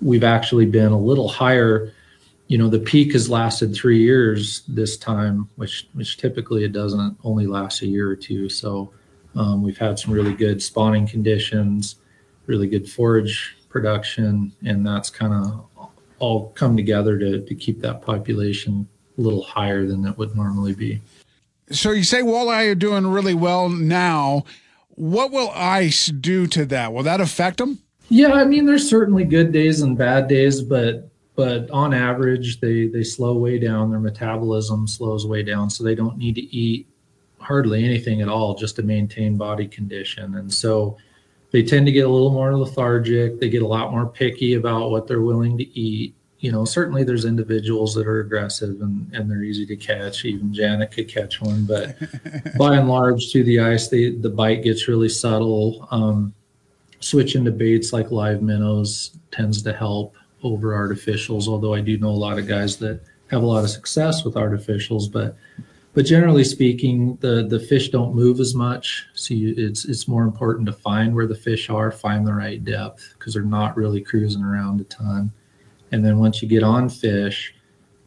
we've 0.00 0.24
actually 0.24 0.66
been 0.66 0.92
a 0.92 0.98
little 0.98 1.28
higher. 1.28 1.92
You 2.48 2.58
know, 2.58 2.68
the 2.68 2.78
peak 2.78 3.12
has 3.12 3.30
lasted 3.30 3.74
three 3.74 4.02
years 4.02 4.62
this 4.68 4.96
time, 4.96 5.48
which 5.56 5.88
which 5.94 6.18
typically 6.18 6.64
it 6.64 6.72
doesn't 6.72 7.16
only 7.24 7.46
last 7.46 7.82
a 7.82 7.86
year 7.86 8.08
or 8.08 8.16
two. 8.16 8.48
So 8.48 8.92
um, 9.34 9.62
we've 9.62 9.78
had 9.78 9.98
some 9.98 10.12
really 10.12 10.34
good 10.34 10.62
spawning 10.62 11.06
conditions, 11.06 11.96
really 12.46 12.66
good 12.66 12.88
forage 12.88 13.56
production, 13.68 14.52
and 14.64 14.86
that's 14.86 15.10
kind 15.10 15.32
of 15.32 15.66
all 16.18 16.50
come 16.50 16.76
together 16.76 17.18
to, 17.18 17.40
to 17.44 17.54
keep 17.54 17.80
that 17.80 18.02
population 18.02 18.86
a 19.18 19.20
little 19.20 19.42
higher 19.42 19.86
than 19.86 20.06
it 20.06 20.16
would 20.16 20.36
normally 20.36 20.74
be. 20.74 21.00
So 21.70 21.90
you 21.90 22.04
say 22.04 22.20
walleye 22.20 22.70
are 22.70 22.74
doing 22.74 23.06
really 23.06 23.34
well 23.34 23.68
now. 23.68 24.44
What 24.90 25.32
will 25.32 25.50
ice 25.50 26.06
do 26.06 26.46
to 26.48 26.64
that? 26.66 26.92
Will 26.92 27.02
that 27.02 27.20
affect 27.20 27.58
them? 27.58 27.80
Yeah, 28.08 28.32
I 28.32 28.44
mean, 28.44 28.66
there's 28.66 28.88
certainly 28.88 29.24
good 29.24 29.52
days 29.52 29.80
and 29.80 29.96
bad 29.96 30.28
days, 30.28 30.62
but 30.62 31.08
but 31.36 31.68
on 31.70 31.92
average, 31.92 32.60
they 32.60 32.86
they 32.86 33.02
slow 33.02 33.34
way 33.34 33.58
down. 33.58 33.90
Their 33.90 34.00
metabolism 34.00 34.86
slows 34.86 35.26
way 35.26 35.42
down, 35.42 35.70
so 35.70 35.82
they 35.82 35.94
don't 35.94 36.16
need 36.16 36.34
to 36.36 36.54
eat 36.54 36.86
hardly 37.38 37.84
anything 37.84 38.22
at 38.22 38.28
all 38.28 38.54
just 38.54 38.76
to 38.76 38.82
maintain 38.82 39.36
body 39.36 39.66
condition. 39.66 40.36
And 40.36 40.52
so 40.52 40.96
they 41.50 41.62
tend 41.62 41.86
to 41.86 41.92
get 41.92 42.06
a 42.06 42.08
little 42.08 42.32
more 42.32 42.56
lethargic. 42.56 43.38
They 43.38 43.48
get 43.48 43.62
a 43.62 43.66
lot 43.66 43.92
more 43.92 44.06
picky 44.06 44.54
about 44.54 44.90
what 44.90 45.06
they're 45.06 45.20
willing 45.20 45.58
to 45.58 45.78
eat. 45.78 46.14
You 46.38 46.52
know, 46.52 46.64
certainly 46.64 47.04
there's 47.04 47.24
individuals 47.24 47.94
that 47.94 48.06
are 48.06 48.20
aggressive 48.20 48.80
and, 48.80 49.10
and 49.14 49.30
they're 49.30 49.44
easy 49.44 49.64
to 49.66 49.76
catch. 49.76 50.24
Even 50.24 50.52
Janet 50.52 50.90
could 50.90 51.08
catch 51.08 51.40
one, 51.40 51.64
but 51.64 51.96
by 52.58 52.76
and 52.76 52.88
large, 52.88 53.30
through 53.30 53.44
the 53.44 53.60
ice, 53.60 53.88
they, 53.88 54.10
the 54.10 54.30
bite 54.30 54.62
gets 54.62 54.88
really 54.88 55.08
subtle. 55.08 55.86
Um, 55.90 56.34
switching 57.04 57.44
to 57.44 57.50
baits 57.50 57.92
like 57.92 58.10
live 58.10 58.40
minnows 58.42 59.18
tends 59.30 59.62
to 59.62 59.72
help 59.72 60.16
over 60.42 60.72
artificials. 60.72 61.46
Although 61.46 61.74
I 61.74 61.80
do 61.80 61.98
know 61.98 62.08
a 62.08 62.10
lot 62.10 62.38
of 62.38 62.48
guys 62.48 62.78
that 62.78 63.02
have 63.30 63.42
a 63.42 63.46
lot 63.46 63.64
of 63.64 63.70
success 63.70 64.24
with 64.24 64.34
artificials, 64.34 65.10
but 65.10 65.36
but 65.92 66.06
generally 66.06 66.44
speaking, 66.44 67.16
the 67.20 67.46
the 67.46 67.60
fish 67.60 67.90
don't 67.90 68.14
move 68.14 68.40
as 68.40 68.54
much. 68.54 69.06
So 69.14 69.34
you, 69.34 69.54
it's 69.56 69.84
it's 69.84 70.08
more 70.08 70.24
important 70.24 70.66
to 70.66 70.72
find 70.72 71.14
where 71.14 71.26
the 71.26 71.34
fish 71.34 71.68
are, 71.68 71.90
find 71.90 72.26
the 72.26 72.34
right 72.34 72.64
depth 72.64 73.14
because 73.18 73.34
they're 73.34 73.42
not 73.42 73.76
really 73.76 74.00
cruising 74.00 74.42
around 74.42 74.80
a 74.80 74.84
ton. 74.84 75.30
And 75.92 76.04
then 76.04 76.18
once 76.18 76.42
you 76.42 76.48
get 76.48 76.62
on 76.62 76.88
fish, 76.88 77.54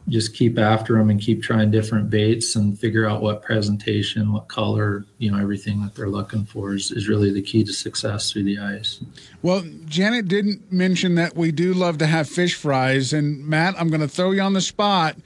just 0.08 0.34
keep 0.34 0.58
after 0.58 0.96
them 0.96 1.10
and 1.10 1.20
keep 1.20 1.42
trying 1.42 1.70
different 1.70 2.10
baits 2.10 2.56
and 2.56 2.78
figure 2.78 3.08
out 3.08 3.22
what 3.22 3.42
presentation, 3.42 4.32
what 4.32 4.48
color, 4.48 5.04
you 5.18 5.30
know, 5.30 5.38
everything 5.38 5.82
that 5.82 5.94
they're 5.94 6.08
looking 6.08 6.44
for 6.44 6.74
is, 6.74 6.90
is 6.90 7.08
really 7.08 7.32
the 7.32 7.42
key 7.42 7.64
to 7.64 7.72
success 7.72 8.32
through 8.32 8.44
the 8.44 8.58
ice. 8.58 9.00
Well, 9.42 9.64
Janet 9.84 10.28
didn't 10.28 10.72
mention 10.72 11.14
that 11.16 11.36
we 11.36 11.52
do 11.52 11.74
love 11.74 11.98
to 11.98 12.06
have 12.06 12.28
fish 12.28 12.54
fries. 12.54 13.12
And 13.12 13.46
Matt, 13.46 13.74
I'm 13.78 13.88
going 13.88 14.00
to 14.00 14.08
throw 14.08 14.32
you 14.32 14.42
on 14.42 14.54
the 14.54 14.60
spot. 14.60 15.16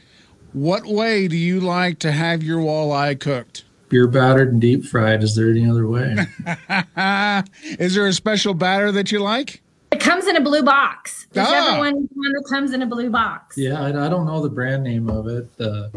What 0.53 0.85
way 0.85 1.29
do 1.29 1.37
you 1.37 1.61
like 1.61 1.99
to 2.01 2.13
have 2.13 2.43
your 2.43 2.59
walleye 2.59 3.19
cooked? 3.19 3.65
Beer 3.89 4.07
battered 4.07 4.53
and 4.53 4.61
deep 4.61 4.85
fried. 4.85 5.23
Is 5.23 5.37
there 5.37 5.51
any 5.51 5.69
other 5.69 5.87
way? 5.87 6.17
Is 7.79 7.95
there 7.95 8.07
a 8.07 8.13
special 8.13 8.55
batter 8.55 8.91
that 8.93 9.13
you 9.13 9.21
like? 9.21 9.62
It 10.03 10.09
comes 10.11 10.27
in 10.27 10.37
a 10.37 10.41
blue 10.41 10.63
box. 10.65 11.27
There's 11.33 11.47
Ah. 11.49 11.69
everyone 11.69 12.09
one 12.13 12.33
that 12.33 12.45
comes 12.49 12.73
in 12.73 12.83
a 12.83 12.87
blue 12.87 13.09
box. 13.09 13.57
yeah, 13.57 13.81
I, 13.81 13.89
I 13.89 14.09
don't 14.09 14.27
know 14.27 14.43
the 14.43 14.49
brand 14.51 14.83
name 14.83 15.09
of 15.09 15.29
it, 15.29 15.49
uh, 15.61 15.89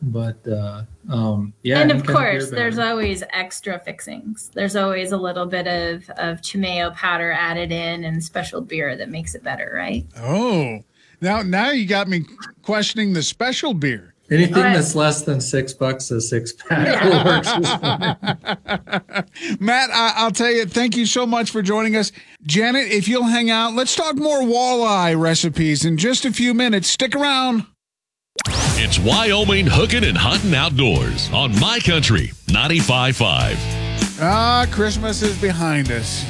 but 0.00 0.36
uh, 0.46 0.84
um, 1.10 1.52
yeah. 1.62 1.80
and 1.80 1.90
of 1.90 2.06
course, 2.06 2.50
there's 2.50 2.78
always 2.78 3.24
extra 3.32 3.80
fixings. 3.80 4.50
There's 4.54 4.76
always 4.76 5.10
a 5.12 5.16
little 5.16 5.46
bit 5.46 5.66
of 5.66 6.08
of 6.10 6.40
chimeo 6.40 6.94
powder 6.94 7.32
added 7.32 7.72
in 7.72 8.04
and 8.04 8.22
special 8.22 8.60
beer 8.60 8.96
that 8.96 9.10
makes 9.10 9.34
it 9.34 9.42
better, 9.42 9.72
right? 9.74 10.06
Oh, 10.18 10.80
now 11.20 11.42
now 11.42 11.70
you 11.72 11.86
got 11.86 12.06
me 12.08 12.26
questioning 12.62 13.12
the 13.12 13.22
special 13.24 13.74
beer. 13.74 14.14
Anything 14.30 14.54
All 14.56 14.62
right. 14.62 14.74
that's 14.74 14.94
less 14.94 15.22
than 15.22 15.40
six 15.40 15.72
bucks 15.72 16.10
a 16.10 16.20
six 16.20 16.52
pack 16.52 17.02
will 17.04 17.24
work. 17.24 17.44
Matt, 19.60 19.90
I, 19.90 20.12
I'll 20.16 20.30
tell 20.30 20.50
you, 20.50 20.66
thank 20.66 20.96
you 20.96 21.06
so 21.06 21.26
much 21.26 21.50
for 21.50 21.62
joining 21.62 21.96
us. 21.96 22.12
Janet, 22.42 22.90
if 22.90 23.08
you'll 23.08 23.24
hang 23.24 23.50
out, 23.50 23.74
let's 23.74 23.94
talk 23.96 24.16
more 24.16 24.40
walleye 24.40 25.18
recipes 25.18 25.84
in 25.84 25.96
just 25.96 26.24
a 26.24 26.32
few 26.32 26.54
minutes. 26.54 26.88
Stick 26.88 27.14
around. 27.14 27.64
It's 28.80 28.98
Wyoming 28.98 29.66
hooking 29.66 30.04
and 30.04 30.16
hunting 30.16 30.54
outdoors 30.54 31.30
on 31.32 31.58
My 31.58 31.80
Country 31.80 32.28
95.5. 32.46 33.56
Ah, 34.20 34.66
Christmas 34.70 35.22
is 35.22 35.40
behind 35.40 35.90
us. 35.90 36.24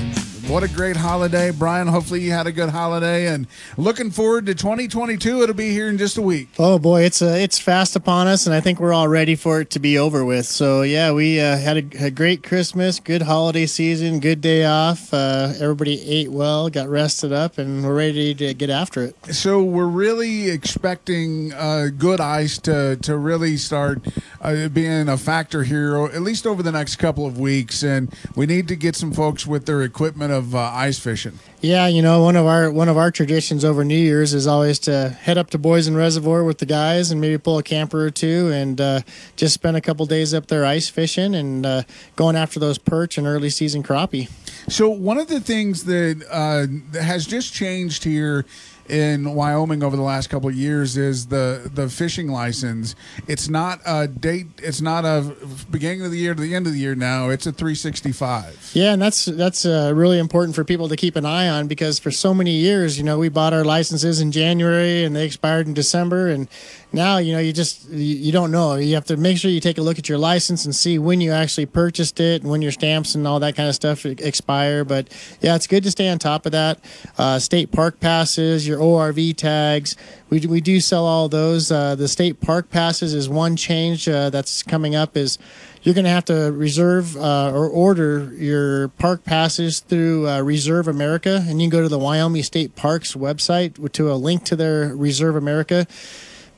What 0.49 0.63
a 0.63 0.69
great 0.69 0.97
holiday, 0.97 1.51
Brian. 1.51 1.89
Hopefully, 1.89 2.23
you 2.23 2.33
had 2.33 2.47
a 2.47 2.53
good 2.53 2.71
holiday 2.71 3.27
and 3.27 3.47
looking 3.77 4.11
forward 4.11 4.47
to 4.47 4.55
2022. 4.55 5.43
It'll 5.43 5.55
be 5.55 5.73
here 5.73 5.91
in 5.91 5.99
just 5.99 6.17
a 6.17 6.23
week. 6.23 6.49
Oh 6.59 6.79
boy, 6.79 7.03
it's 7.03 7.21
uh, 7.21 7.37
it's 7.39 7.59
fast 7.59 7.95
upon 7.97 8.29
us, 8.29 8.47
and 8.47 8.55
I 8.55 8.61
think 8.61 8.81
we're 8.81 8.95
all 8.95 9.09
ready 9.09 9.35
for 9.35 9.61
it 9.61 9.69
to 9.73 9.79
be 9.79 9.99
over 9.99 10.25
with. 10.25 10.47
So 10.47 10.81
yeah, 10.81 11.13
we 11.13 11.39
uh, 11.39 11.59
had 11.59 11.77
a, 11.77 12.07
a 12.07 12.11
great 12.11 12.43
Christmas, 12.43 12.99
good 12.99 13.21
holiday 13.21 13.67
season, 13.67 14.21
good 14.21 14.41
day 14.41 14.65
off. 14.65 15.13
Uh, 15.13 15.53
everybody 15.61 16.01
ate 16.01 16.31
well, 16.31 16.71
got 16.71 16.89
rested 16.89 17.31
up, 17.31 17.59
and 17.59 17.85
we're 17.85 17.95
ready 17.95 18.35
to 18.37 18.55
get 18.55 18.71
after 18.71 19.03
it. 19.03 19.17
So 19.35 19.63
we're 19.63 19.87
really 19.87 20.49
expecting 20.49 21.53
uh, 21.53 21.89
good 21.95 22.23
ice 22.23 22.57
to 22.61 22.97
to 22.97 23.19
really 23.19 23.59
start 23.59 24.01
uh, 24.41 24.69
being 24.69 25.11
a 25.11 25.19
factor 25.19 25.65
here, 25.65 26.07
at 26.07 26.23
least 26.23 26.47
over 26.47 26.63
the 26.63 26.73
next 26.73 26.97
couple 26.97 27.27
of 27.27 27.39
weeks. 27.39 27.83
And 27.83 28.15
we 28.35 28.47
need 28.47 28.67
to 28.69 28.77
get 28.77 28.97
some 28.97 29.13
folks 29.13 29.47
with 29.47 29.67
their 29.67 29.83
equipment 29.83 30.38
of 30.39 30.55
uh, 30.55 30.59
ice 30.73 30.99
fishing. 30.99 31.39
Yeah, 31.61 31.89
you 31.89 32.01
know, 32.01 32.23
one 32.23 32.37
of 32.37 32.47
our 32.47 32.71
one 32.71 32.89
of 32.89 32.97
our 32.97 33.11
traditions 33.11 33.65
over 33.65 33.85
New 33.85 33.99
Year's 33.99 34.33
is 34.33 34.47
always 34.47 34.79
to 34.81 35.11
head 35.11 35.37
up 35.37 35.51
to 35.51 35.59
Boysen 35.59 35.97
Reservoir 35.97 36.45
with 36.45 36.59
the 36.59 36.67
guys 36.67 37.11
and 37.11 37.21
maybe 37.21 37.37
pull 37.37 37.59
a 37.59 37.63
camper 37.63 38.07
or 38.07 38.11
two 38.11 38.51
and 38.53 38.81
uh, 38.81 39.01
just 39.37 39.55
spend 39.55 39.77
a 39.77 39.81
couple 39.81 40.07
days 40.07 40.33
up 40.33 40.47
there 40.47 40.65
ice 40.65 40.89
fishing 40.89 41.35
and 41.35 41.67
uh, 41.67 41.83
going 42.17 42.37
after 42.37 42.59
those 42.59 42.79
perch 42.79 43.19
and 43.19 43.27
early 43.27 43.51
season 43.51 43.83
crappie. 43.83 44.31
So 44.69 44.89
one 44.89 45.19
of 45.19 45.29
the 45.29 45.41
things 45.41 45.85
that, 45.85 46.25
uh, 46.31 46.67
that 46.93 47.03
has 47.03 47.27
just 47.27 47.53
changed 47.53 48.05
here 48.05 48.45
in 48.89 49.35
Wyoming 49.35 49.83
over 49.83 49.97
the 49.97 50.03
last 50.03 50.29
couple 50.29 50.49
of 50.49 50.55
years 50.55 50.97
is 50.97 51.27
the 51.27 51.71
the 51.73 51.89
fishing 51.89 52.29
license. 52.29 52.95
It's 53.27 53.49
not 53.49 53.81
a 53.87 54.09
date. 54.09 54.47
It's 54.59 54.81
not 54.81 55.05
a 55.05 55.35
beginning 55.71 56.03
of 56.03 56.11
the 56.11 56.19
year 56.19 56.35
to 56.35 56.41
the 56.41 56.55
end 56.55 56.67
of 56.67 56.73
the 56.73 56.79
year 56.79 56.95
now. 56.95 57.29
It's 57.29 57.47
a 57.47 57.53
365. 57.53 58.71
Yeah, 58.75 58.93
and 58.93 59.03
that's 59.03 59.27
that's 59.27 59.67
uh, 59.67 59.93
really 59.95 60.19
important 60.19 60.55
for 60.55 60.65
people 60.65 60.89
to 60.89 60.97
keep 60.97 61.17
an 61.17 61.27
eye 61.27 61.49
on 61.49 61.69
because 61.69 61.99
for 61.99 62.11
so 62.11 62.33
many 62.33 62.53
years, 62.53 62.99
you 62.99 63.05
know, 63.05 63.19
we 63.19 63.29
bought 63.29 63.53
our 63.53 63.65
licenses 63.65 64.21
in 64.21 64.33
January 64.33 65.05
and 65.05 65.15
they 65.15 65.27
expired 65.27 65.67
in 65.67 65.75
December, 65.75 66.29
and 66.29 66.49
now 66.93 67.19
you 67.19 67.33
know 67.33 67.39
you 67.39 67.53
just 67.53 67.89
you, 67.91 68.33
don't 68.33 68.51
know. 68.51 68.77
You 68.77 68.95
have 68.95 69.05
to 69.07 69.17
make 69.17 69.39
sure 69.39 69.51
you 69.51 69.61
take 69.61 69.79
a 69.79 69.83
look 69.83 69.99
at 69.99 70.09
your 70.09 70.19
license 70.19 70.65
and 70.65 70.75
see 70.75 70.99
when 70.99 71.21
you 71.21 71.33
actually 71.33 71.67
purchased 71.67 72.21
it 72.21 72.43
and 72.43 72.51
when 72.51 72.63
your 72.63 72.73
stamps 72.73 73.15
and 73.15 73.27
all 73.27 73.41
that 73.41 73.57
kind 73.57 73.69
of 73.69 73.75
stuff 73.75 74.07
expire. 74.07 74.85
But 74.85 75.09
yeah, 75.41 75.55
it's 75.55 75.67
good 75.67 75.83
to 75.85 75.91
stay 75.91 76.09
on 76.09 76.19
top 76.19 76.47
of 76.47 76.53
that. 76.53 76.79
Uh, 77.17 77.39
state 77.39 77.73
park 77.73 78.01
passes, 78.01 78.67
your 78.67 78.79
ORV 78.79 79.37
tags. 79.37 79.97
We, 80.31 80.41
we 80.41 80.61
do 80.61 80.81
sell 80.81 81.07
all 81.07 81.29
those. 81.29 81.71
Uh, 81.71 81.95
the 81.95 82.09
state 82.09 82.41
park 82.41 82.71
passes 82.71 83.15
is 83.15 83.29
one 83.29 83.57
change 83.57 84.09
uh, 84.09 84.31
that's 84.31 84.63
coming 84.63 84.95
up. 84.95 85.17
Is 85.17 85.39
you're 85.83 85.95
going 85.95 86.05
to 86.05 86.11
have 86.11 86.25
to 86.27 86.53
reserve 86.53 87.17
uh, 87.17 87.51
or 87.53 87.69
order 87.69 88.33
your 88.35 88.89
park 88.89 89.25
passes 89.25 89.81
through 89.81 90.29
uh, 90.29 90.41
Reserve 90.41 90.89
America, 90.89 91.45
and 91.47 91.63
you 91.63 91.69
can 91.69 91.79
go 91.79 91.83
to 91.83 91.89
the 91.89 91.99
Wyoming 91.99 92.43
State 92.43 92.77
Parks 92.77 93.15
website 93.15 93.93
to 93.93 94.13
a 94.13 94.15
link 94.15 94.45
to 94.45 94.57
their 94.57 94.95
Reserve 94.95 95.37
America. 95.37 95.87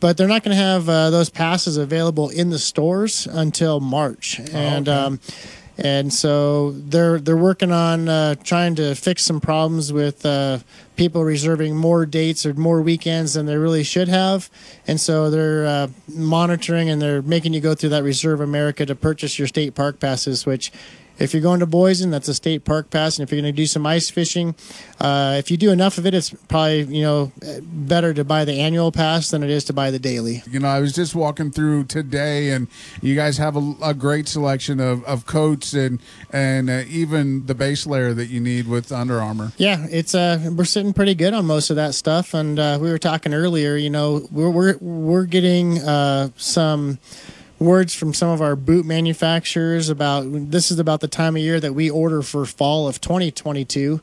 But 0.00 0.16
they're 0.16 0.28
not 0.28 0.42
going 0.42 0.56
to 0.56 0.62
have 0.62 0.88
uh, 0.88 1.10
those 1.10 1.30
passes 1.30 1.76
available 1.76 2.30
in 2.30 2.50
the 2.50 2.58
stores 2.58 3.26
until 3.26 3.80
March, 3.80 4.40
and 4.52 4.88
um, 4.88 5.20
and 5.76 6.12
so 6.12 6.72
they're 6.72 7.18
they're 7.18 7.36
working 7.36 7.72
on 7.72 8.08
uh, 8.08 8.34
trying 8.36 8.74
to 8.76 8.94
fix 8.94 9.22
some 9.22 9.40
problems 9.40 9.92
with 9.92 10.24
uh, 10.26 10.58
people 10.96 11.24
reserving 11.24 11.76
more 11.76 12.04
dates 12.04 12.44
or 12.44 12.54
more 12.54 12.82
weekends 12.82 13.34
than 13.34 13.46
they 13.46 13.56
really 13.56 13.82
should 13.82 14.08
have, 14.08 14.50
and 14.86 15.00
so 15.00 15.30
they're 15.30 15.66
uh, 15.66 15.88
monitoring 16.08 16.90
and 16.90 17.00
they're 17.00 17.22
making 17.22 17.54
you 17.54 17.60
go 17.60 17.74
through 17.74 17.90
that 17.90 18.02
Reserve 18.02 18.40
America 18.40 18.84
to 18.84 18.94
purchase 18.94 19.38
your 19.38 19.48
state 19.48 19.74
park 19.74 20.00
passes, 20.00 20.46
which. 20.46 20.70
If 21.20 21.34
you're 21.34 21.42
going 21.42 21.60
to 21.60 21.66
Boysen, 21.66 22.10
that's 22.10 22.28
a 22.28 22.34
state 22.34 22.64
park 22.64 22.90
pass, 22.90 23.18
and 23.18 23.22
if 23.22 23.30
you're 23.30 23.40
going 23.40 23.52
to 23.52 23.56
do 23.56 23.66
some 23.66 23.86
ice 23.86 24.08
fishing, 24.08 24.54
uh, 24.98 25.36
if 25.38 25.50
you 25.50 25.56
do 25.58 25.70
enough 25.70 25.98
of 25.98 26.06
it, 26.06 26.14
it's 26.14 26.30
probably 26.48 26.84
you 26.84 27.02
know 27.02 27.32
better 27.62 28.14
to 28.14 28.24
buy 28.24 28.44
the 28.44 28.54
annual 28.54 28.90
pass 28.90 29.30
than 29.30 29.42
it 29.42 29.50
is 29.50 29.64
to 29.64 29.72
buy 29.72 29.90
the 29.90 29.98
daily. 29.98 30.42
You 30.50 30.60
know, 30.60 30.68
I 30.68 30.80
was 30.80 30.94
just 30.94 31.14
walking 31.14 31.50
through 31.50 31.84
today, 31.84 32.50
and 32.50 32.68
you 33.02 33.14
guys 33.14 33.36
have 33.36 33.56
a, 33.56 33.74
a 33.82 33.94
great 33.94 34.28
selection 34.28 34.80
of, 34.80 35.04
of 35.04 35.26
coats 35.26 35.74
and 35.74 36.00
and 36.32 36.70
uh, 36.70 36.84
even 36.88 37.46
the 37.46 37.54
base 37.54 37.86
layer 37.86 38.14
that 38.14 38.26
you 38.26 38.40
need 38.40 38.66
with 38.66 38.90
Under 38.90 39.20
Armour. 39.20 39.52
Yeah, 39.58 39.86
it's 39.90 40.14
uh, 40.14 40.50
we're 40.56 40.64
sitting 40.64 40.92
pretty 40.94 41.14
good 41.14 41.34
on 41.34 41.44
most 41.44 41.68
of 41.70 41.76
that 41.76 41.94
stuff, 41.94 42.32
and 42.32 42.58
uh, 42.58 42.78
we 42.80 42.90
were 42.90 42.98
talking 42.98 43.34
earlier. 43.34 43.76
You 43.76 43.90
know, 43.90 44.26
we're 44.30 44.50
we're 44.50 44.78
we're 44.78 45.24
getting 45.26 45.78
uh, 45.80 46.30
some 46.36 46.98
words 47.60 47.94
from 47.94 48.12
some 48.14 48.30
of 48.30 48.40
our 48.40 48.56
boot 48.56 48.86
manufacturers 48.86 49.88
about 49.88 50.24
this 50.50 50.70
is 50.70 50.78
about 50.78 51.00
the 51.00 51.08
time 51.08 51.36
of 51.36 51.42
year 51.42 51.60
that 51.60 51.74
we 51.74 51.90
order 51.90 52.22
for 52.22 52.46
fall 52.46 52.88
of 52.88 53.00
2022 53.00 54.00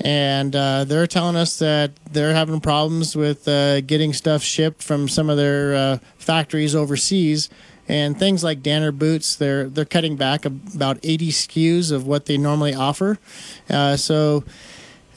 and 0.00 0.54
uh, 0.54 0.84
they're 0.84 1.06
telling 1.06 1.34
us 1.34 1.58
that 1.58 1.92
they're 2.12 2.34
having 2.34 2.60
problems 2.60 3.16
with 3.16 3.48
uh, 3.48 3.80
getting 3.80 4.12
stuff 4.12 4.42
shipped 4.42 4.82
from 4.82 5.08
some 5.08 5.28
of 5.28 5.36
their 5.36 5.74
uh, 5.74 5.98
factories 6.18 6.74
overseas. 6.74 7.48
And 7.90 8.18
things 8.18 8.44
like 8.44 8.62
Danner 8.62 8.92
boots 8.92 9.34
they're 9.34 9.66
they're 9.66 9.86
cutting 9.86 10.16
back 10.16 10.44
about 10.44 10.98
80 11.02 11.30
SKUs 11.30 11.90
of 11.90 12.06
what 12.06 12.26
they 12.26 12.36
normally 12.36 12.74
offer. 12.74 13.18
Uh, 13.70 13.96
so 13.96 14.44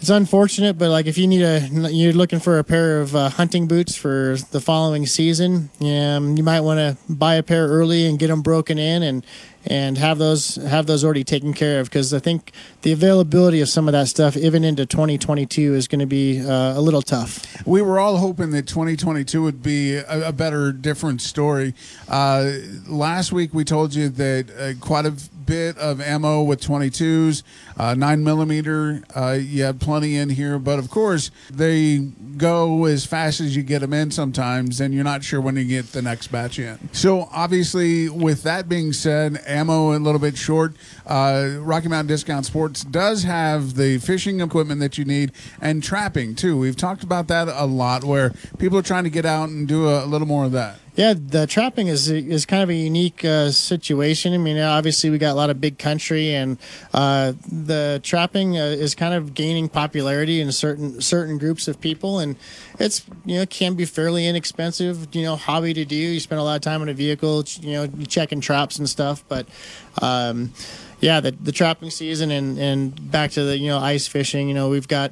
it's 0.01 0.09
unfortunate, 0.09 0.79
but 0.79 0.89
like 0.89 1.05
if 1.05 1.15
you 1.15 1.27
need 1.27 1.43
a, 1.43 1.59
you're 1.91 2.11
looking 2.11 2.39
for 2.39 2.57
a 2.57 2.63
pair 2.63 3.01
of 3.01 3.15
uh, 3.15 3.29
hunting 3.29 3.67
boots 3.67 3.95
for 3.95 4.35
the 4.49 4.59
following 4.59 5.05
season, 5.05 5.69
um, 5.79 6.35
you 6.35 6.43
might 6.43 6.61
want 6.61 6.79
to 6.79 6.97
buy 7.07 7.35
a 7.35 7.43
pair 7.43 7.67
early 7.67 8.07
and 8.07 8.17
get 8.17 8.27
them 8.27 8.41
broken 8.41 8.79
in, 8.79 9.03
and 9.03 9.23
and 9.65 9.97
have 9.97 10.17
those 10.17 10.55
have 10.55 10.87
those 10.87 11.03
already 11.03 11.23
taken 11.23 11.53
care 11.53 11.79
of 11.79 11.87
because 11.87 12.13
I 12.13 12.19
think 12.19 12.51
the 12.81 12.91
availability 12.91 13.61
of 13.61 13.69
some 13.69 13.87
of 13.87 13.91
that 13.91 14.07
stuff 14.07 14.35
even 14.35 14.63
into 14.63 14.85
2022 14.85 15.75
is 15.75 15.87
going 15.87 15.99
to 15.99 16.05
be 16.05 16.41
uh, 16.41 16.77
a 16.77 16.81
little 16.81 17.01
tough. 17.01 17.45
We 17.65 17.81
were 17.81 17.99
all 17.99 18.17
hoping 18.17 18.51
that 18.51 18.67
2022 18.67 19.41
would 19.41 19.61
be 19.61 19.95
a, 19.95 20.29
a 20.29 20.31
better, 20.31 20.71
different 20.71 21.21
story. 21.21 21.73
Uh, 22.07 22.51
last 22.87 23.31
week 23.31 23.53
we 23.53 23.63
told 23.63 23.93
you 23.93 24.09
that 24.09 24.49
uh, 24.57 24.83
quite 24.83 25.05
a 25.05 25.13
bit 25.45 25.77
of 25.77 25.99
ammo 25.99 26.43
with 26.43 26.61
22s, 26.61 27.43
uh, 27.77 27.93
nine 27.93 28.23
millimeter. 28.23 29.03
Uh, 29.15 29.37
you 29.39 29.63
have 29.63 29.79
plenty 29.79 30.15
in 30.15 30.29
here, 30.29 30.57
but 30.57 30.79
of 30.79 30.89
course 30.89 31.29
they 31.49 31.97
go 32.41 32.85
as 32.85 33.05
fast 33.05 33.39
as 33.39 33.55
you 33.55 33.61
get 33.61 33.79
them 33.79 33.93
in 33.93 34.09
sometimes, 34.09 34.81
and 34.81 34.93
you're 34.93 35.03
not 35.03 35.23
sure 35.23 35.39
when 35.39 35.55
you 35.55 35.63
get 35.63 35.91
the 35.91 36.01
next 36.01 36.27
batch 36.27 36.57
in. 36.57 36.89
So 36.91 37.29
obviously, 37.31 38.09
with 38.09 38.41
that 38.43 38.67
being 38.67 38.91
said, 38.91 39.41
ammo 39.45 39.95
a 39.95 39.99
little 39.99 40.19
bit 40.19 40.35
short. 40.35 40.75
Uh, 41.05 41.57
Rocky 41.59 41.87
Mountain 41.87 42.07
Discount 42.07 42.45
Sports 42.45 42.83
does 42.83 43.23
have 43.23 43.75
the 43.75 43.99
fishing 43.99 44.41
equipment 44.41 44.81
that 44.81 44.97
you 44.97 45.05
need 45.05 45.31
and 45.61 45.83
trapping 45.83 46.33
too. 46.35 46.57
We've 46.57 46.75
talked 46.75 47.03
about 47.03 47.27
that 47.27 47.47
a 47.47 47.65
lot, 47.65 48.03
where 48.03 48.33
people 48.57 48.77
are 48.79 48.83
trying 48.83 49.03
to 49.03 49.11
get 49.11 49.25
out 49.25 49.49
and 49.49 49.67
do 49.67 49.87
a, 49.87 50.03
a 50.03 50.07
little 50.07 50.27
more 50.27 50.45
of 50.45 50.51
that. 50.53 50.79
Yeah, 50.95 51.13
the 51.13 51.47
trapping 51.47 51.87
is 51.87 52.09
is 52.09 52.45
kind 52.45 52.63
of 52.63 52.69
a 52.69 52.73
unique 52.73 53.23
uh, 53.23 53.51
situation. 53.51 54.33
I 54.33 54.37
mean, 54.37 54.59
obviously 54.59 55.09
we 55.09 55.17
got 55.17 55.31
a 55.31 55.35
lot 55.35 55.49
of 55.49 55.61
big 55.61 55.77
country, 55.77 56.35
and 56.35 56.57
uh, 56.93 57.31
the 57.49 58.01
trapping 58.03 58.57
uh, 58.57 58.63
is 58.63 58.93
kind 58.93 59.13
of 59.13 59.33
gaining 59.33 59.69
popularity 59.69 60.41
in 60.41 60.51
certain 60.51 60.99
certain 60.99 61.37
groups 61.37 61.69
of 61.69 61.79
people, 61.79 62.19
and 62.19 62.35
it's 62.77 63.05
you 63.25 63.37
know 63.37 63.45
can 63.45 63.75
be 63.75 63.85
fairly 63.85 64.27
inexpensive. 64.27 65.07
You 65.15 65.23
know, 65.23 65.37
hobby 65.37 65.73
to 65.73 65.85
do. 65.85 65.95
You 65.95 66.19
spend 66.19 66.41
a 66.41 66.43
lot 66.43 66.55
of 66.55 66.61
time 66.61 66.81
in 66.81 66.89
a 66.89 66.93
vehicle, 66.93 67.45
you 67.61 67.71
know, 67.73 67.87
checking 68.07 68.41
traps 68.41 68.77
and 68.77 68.89
stuff, 68.89 69.23
but. 69.29 69.47
Um, 70.01 70.53
yeah, 71.01 71.19
the, 71.19 71.31
the 71.31 71.51
trapping 71.51 71.89
season 71.89 72.29
and, 72.29 72.59
and 72.59 73.11
back 73.11 73.31
to 73.31 73.43
the 73.43 73.57
you 73.57 73.67
know 73.67 73.79
ice 73.79 74.07
fishing. 74.07 74.47
You 74.47 74.53
know, 74.53 74.69
we've 74.69 74.87
got 74.87 75.11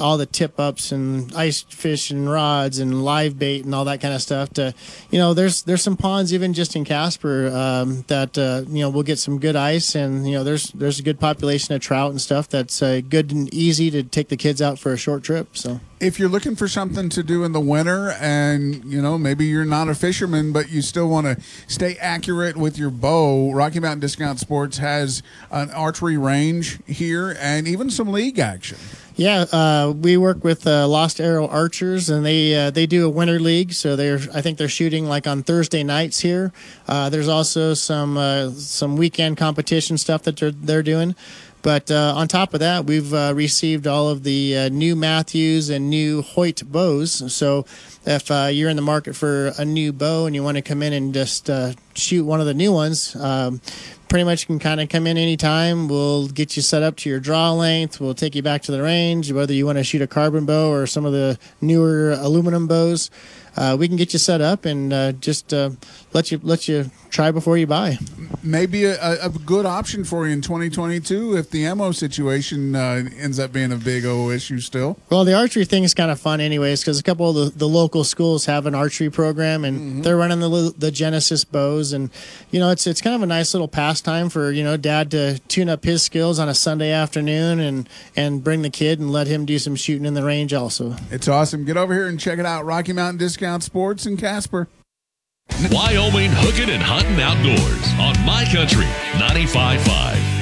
all 0.00 0.16
the 0.16 0.26
tip 0.26 0.58
ups 0.58 0.90
and 0.90 1.32
ice 1.34 1.60
fish 1.62 2.10
and 2.10 2.28
rods 2.28 2.78
and 2.78 3.04
live 3.04 3.38
bait 3.38 3.64
and 3.64 3.74
all 3.74 3.84
that 3.84 4.00
kind 4.00 4.14
of 4.14 4.22
stuff. 4.22 4.50
To 4.54 4.74
you 5.10 5.18
know, 5.18 5.34
there's 5.34 5.62
there's 5.62 5.82
some 5.82 5.96
ponds 5.96 6.32
even 6.32 6.54
just 6.54 6.74
in 6.74 6.86
Casper 6.86 7.48
um, 7.48 8.04
that 8.08 8.38
uh, 8.38 8.62
you 8.66 8.80
know 8.80 8.88
we'll 8.88 9.02
get 9.02 9.18
some 9.18 9.38
good 9.38 9.56
ice 9.56 9.94
and 9.94 10.26
you 10.26 10.32
know 10.32 10.42
there's 10.42 10.70
there's 10.72 10.98
a 10.98 11.02
good 11.02 11.20
population 11.20 11.74
of 11.74 11.82
trout 11.82 12.10
and 12.10 12.20
stuff 12.20 12.48
that's 12.48 12.82
uh, 12.82 13.02
good 13.06 13.30
and 13.30 13.52
easy 13.52 13.90
to 13.90 14.02
take 14.02 14.28
the 14.28 14.38
kids 14.38 14.62
out 14.62 14.78
for 14.78 14.92
a 14.94 14.96
short 14.96 15.22
trip. 15.22 15.54
So 15.54 15.80
if 15.98 16.18
you're 16.18 16.28
looking 16.28 16.54
for 16.54 16.68
something 16.68 17.08
to 17.08 17.22
do 17.22 17.42
in 17.44 17.52
the 17.52 17.60
winter 17.60 18.10
and 18.20 18.84
you 18.84 19.00
know 19.00 19.16
maybe 19.16 19.46
you're 19.46 19.64
not 19.64 19.88
a 19.88 19.94
fisherman 19.94 20.52
but 20.52 20.68
you 20.68 20.82
still 20.82 21.08
want 21.08 21.26
to 21.26 21.42
stay 21.66 21.96
accurate 21.96 22.56
with 22.56 22.78
your 22.78 22.90
bow 22.90 23.50
rocky 23.52 23.80
mountain 23.80 24.00
discount 24.00 24.38
sports 24.38 24.78
has 24.78 25.22
an 25.50 25.70
archery 25.70 26.18
range 26.18 26.78
here 26.86 27.36
and 27.40 27.66
even 27.66 27.88
some 27.88 28.08
league 28.12 28.38
action 28.38 28.78
yeah, 29.16 29.46
uh, 29.50 29.94
we 29.96 30.18
work 30.18 30.44
with 30.44 30.66
uh, 30.66 30.86
Lost 30.86 31.22
Arrow 31.22 31.48
Archers, 31.48 32.10
and 32.10 32.24
they 32.24 32.54
uh, 32.54 32.70
they 32.70 32.84
do 32.84 33.06
a 33.06 33.08
winter 33.08 33.40
league. 33.40 33.72
So 33.72 33.96
they're 33.96 34.18
I 34.34 34.42
think 34.42 34.58
they're 34.58 34.68
shooting 34.68 35.06
like 35.06 35.26
on 35.26 35.42
Thursday 35.42 35.82
nights 35.82 36.20
here. 36.20 36.52
Uh, 36.86 37.08
there's 37.08 37.28
also 37.28 37.72
some 37.72 38.18
uh, 38.18 38.50
some 38.50 38.98
weekend 38.98 39.38
competition 39.38 39.96
stuff 39.96 40.22
that 40.24 40.36
they're 40.36 40.50
they're 40.50 40.82
doing. 40.82 41.16
But 41.66 41.90
uh, 41.90 42.14
on 42.14 42.28
top 42.28 42.54
of 42.54 42.60
that, 42.60 42.84
we've 42.84 43.10
received 43.10 43.88
all 43.88 44.08
of 44.08 44.22
the 44.22 44.70
new 44.70 44.94
Mathews 44.94 45.68
and 45.68 45.90
new 45.90 46.22
Hoyt 46.22 46.62
bows. 46.64 47.34
So 47.34 47.66
if 48.06 48.30
you're 48.30 48.70
in 48.70 48.76
the 48.76 48.82
market 48.82 49.16
for 49.16 49.50
a 49.58 49.64
new 49.64 49.92
bow 49.92 50.26
and 50.26 50.34
you 50.36 50.44
want 50.44 50.58
to 50.58 50.62
come 50.62 50.80
in 50.80 50.92
and 50.92 51.12
just 51.12 51.50
shoot 51.96 52.24
one 52.24 52.38
of 52.38 52.46
the 52.46 52.54
new 52.54 52.72
ones, 52.72 53.16
um, 53.16 53.60
pretty 54.08 54.22
much 54.22 54.46
can 54.46 54.60
kind 54.60 54.80
of 54.80 54.88
come 54.88 55.08
in 55.08 55.18
anytime. 55.18 55.88
We'll 55.88 56.28
get 56.28 56.54
you 56.54 56.62
set 56.62 56.84
up 56.84 56.94
to 56.98 57.10
your 57.10 57.18
draw 57.18 57.50
length. 57.50 57.98
We'll 57.98 58.14
take 58.14 58.36
you 58.36 58.42
back 58.42 58.62
to 58.62 58.70
the 58.70 58.80
range, 58.80 59.32
whether 59.32 59.52
you 59.52 59.66
want 59.66 59.78
to 59.78 59.82
shoot 59.82 60.02
a 60.02 60.06
carbon 60.06 60.46
bow 60.46 60.70
or 60.70 60.86
some 60.86 61.04
of 61.04 61.12
the 61.12 61.36
newer 61.60 62.12
aluminum 62.12 62.68
bows. 62.68 63.10
Uh, 63.56 63.76
we 63.78 63.88
can 63.88 63.96
get 63.96 64.12
you 64.12 64.18
set 64.18 64.40
up 64.40 64.64
and 64.64 64.92
uh, 64.92 65.12
just 65.12 65.52
uh, 65.54 65.70
let 66.12 66.30
you 66.30 66.40
let 66.42 66.68
you 66.68 66.90
try 67.10 67.30
before 67.30 67.56
you 67.56 67.66
buy. 67.66 67.98
Maybe 68.42 68.84
a, 68.84 69.24
a 69.24 69.30
good 69.30 69.64
option 69.64 70.04
for 70.04 70.26
you 70.26 70.32
in 70.34 70.42
2022 70.42 71.36
if 71.36 71.50
the 71.50 71.64
ammo 71.64 71.92
situation 71.92 72.76
uh, 72.76 73.08
ends 73.18 73.38
up 73.38 73.52
being 73.52 73.72
a 73.72 73.76
big 73.76 74.04
O 74.04 74.30
issue 74.30 74.60
still. 74.60 74.98
Well, 75.08 75.24
the 75.24 75.34
archery 75.34 75.64
thing 75.64 75.84
is 75.84 75.94
kind 75.94 76.10
of 76.10 76.20
fun, 76.20 76.40
anyways, 76.40 76.80
because 76.82 77.00
a 77.00 77.02
couple 77.02 77.30
of 77.30 77.52
the, 77.52 77.58
the 77.58 77.68
local 77.68 78.04
schools 78.04 78.44
have 78.46 78.66
an 78.66 78.74
archery 78.74 79.08
program 79.08 79.64
and 79.64 79.78
mm-hmm. 79.78 80.02
they're 80.02 80.16
running 80.16 80.40
the 80.40 80.74
the 80.76 80.90
Genesis 80.90 81.44
bows, 81.44 81.92
and 81.92 82.10
you 82.50 82.60
know 82.60 82.70
it's 82.70 82.86
it's 82.86 83.00
kind 83.00 83.16
of 83.16 83.22
a 83.22 83.26
nice 83.26 83.54
little 83.54 83.68
pastime 83.68 84.28
for 84.28 84.50
you 84.50 84.62
know 84.62 84.76
dad 84.76 85.10
to 85.12 85.38
tune 85.48 85.68
up 85.68 85.84
his 85.84 86.02
skills 86.02 86.38
on 86.38 86.48
a 86.48 86.54
Sunday 86.54 86.92
afternoon 86.92 87.60
and 87.60 87.88
and 88.14 88.44
bring 88.44 88.62
the 88.62 88.70
kid 88.70 89.00
and 89.00 89.10
let 89.10 89.26
him 89.26 89.46
do 89.46 89.58
some 89.58 89.76
shooting 89.76 90.04
in 90.04 90.14
the 90.14 90.24
range 90.24 90.52
also. 90.52 90.96
It's 91.10 91.28
awesome. 91.28 91.64
Get 91.64 91.76
over 91.76 91.94
here 91.94 92.06
and 92.06 92.20
check 92.20 92.38
it 92.38 92.46
out. 92.46 92.64
Rocky 92.64 92.92
Mountain 92.92 93.18
Discount 93.18 93.45
Sports 93.62 94.06
in 94.06 94.16
Casper. 94.16 94.68
Wyoming 95.70 96.30
hooking 96.32 96.70
and 96.70 96.82
hunting 96.82 97.20
outdoors 97.20 97.92
on 98.00 98.26
My 98.26 98.44
Country 98.52 98.84
95.5. 99.14 100.36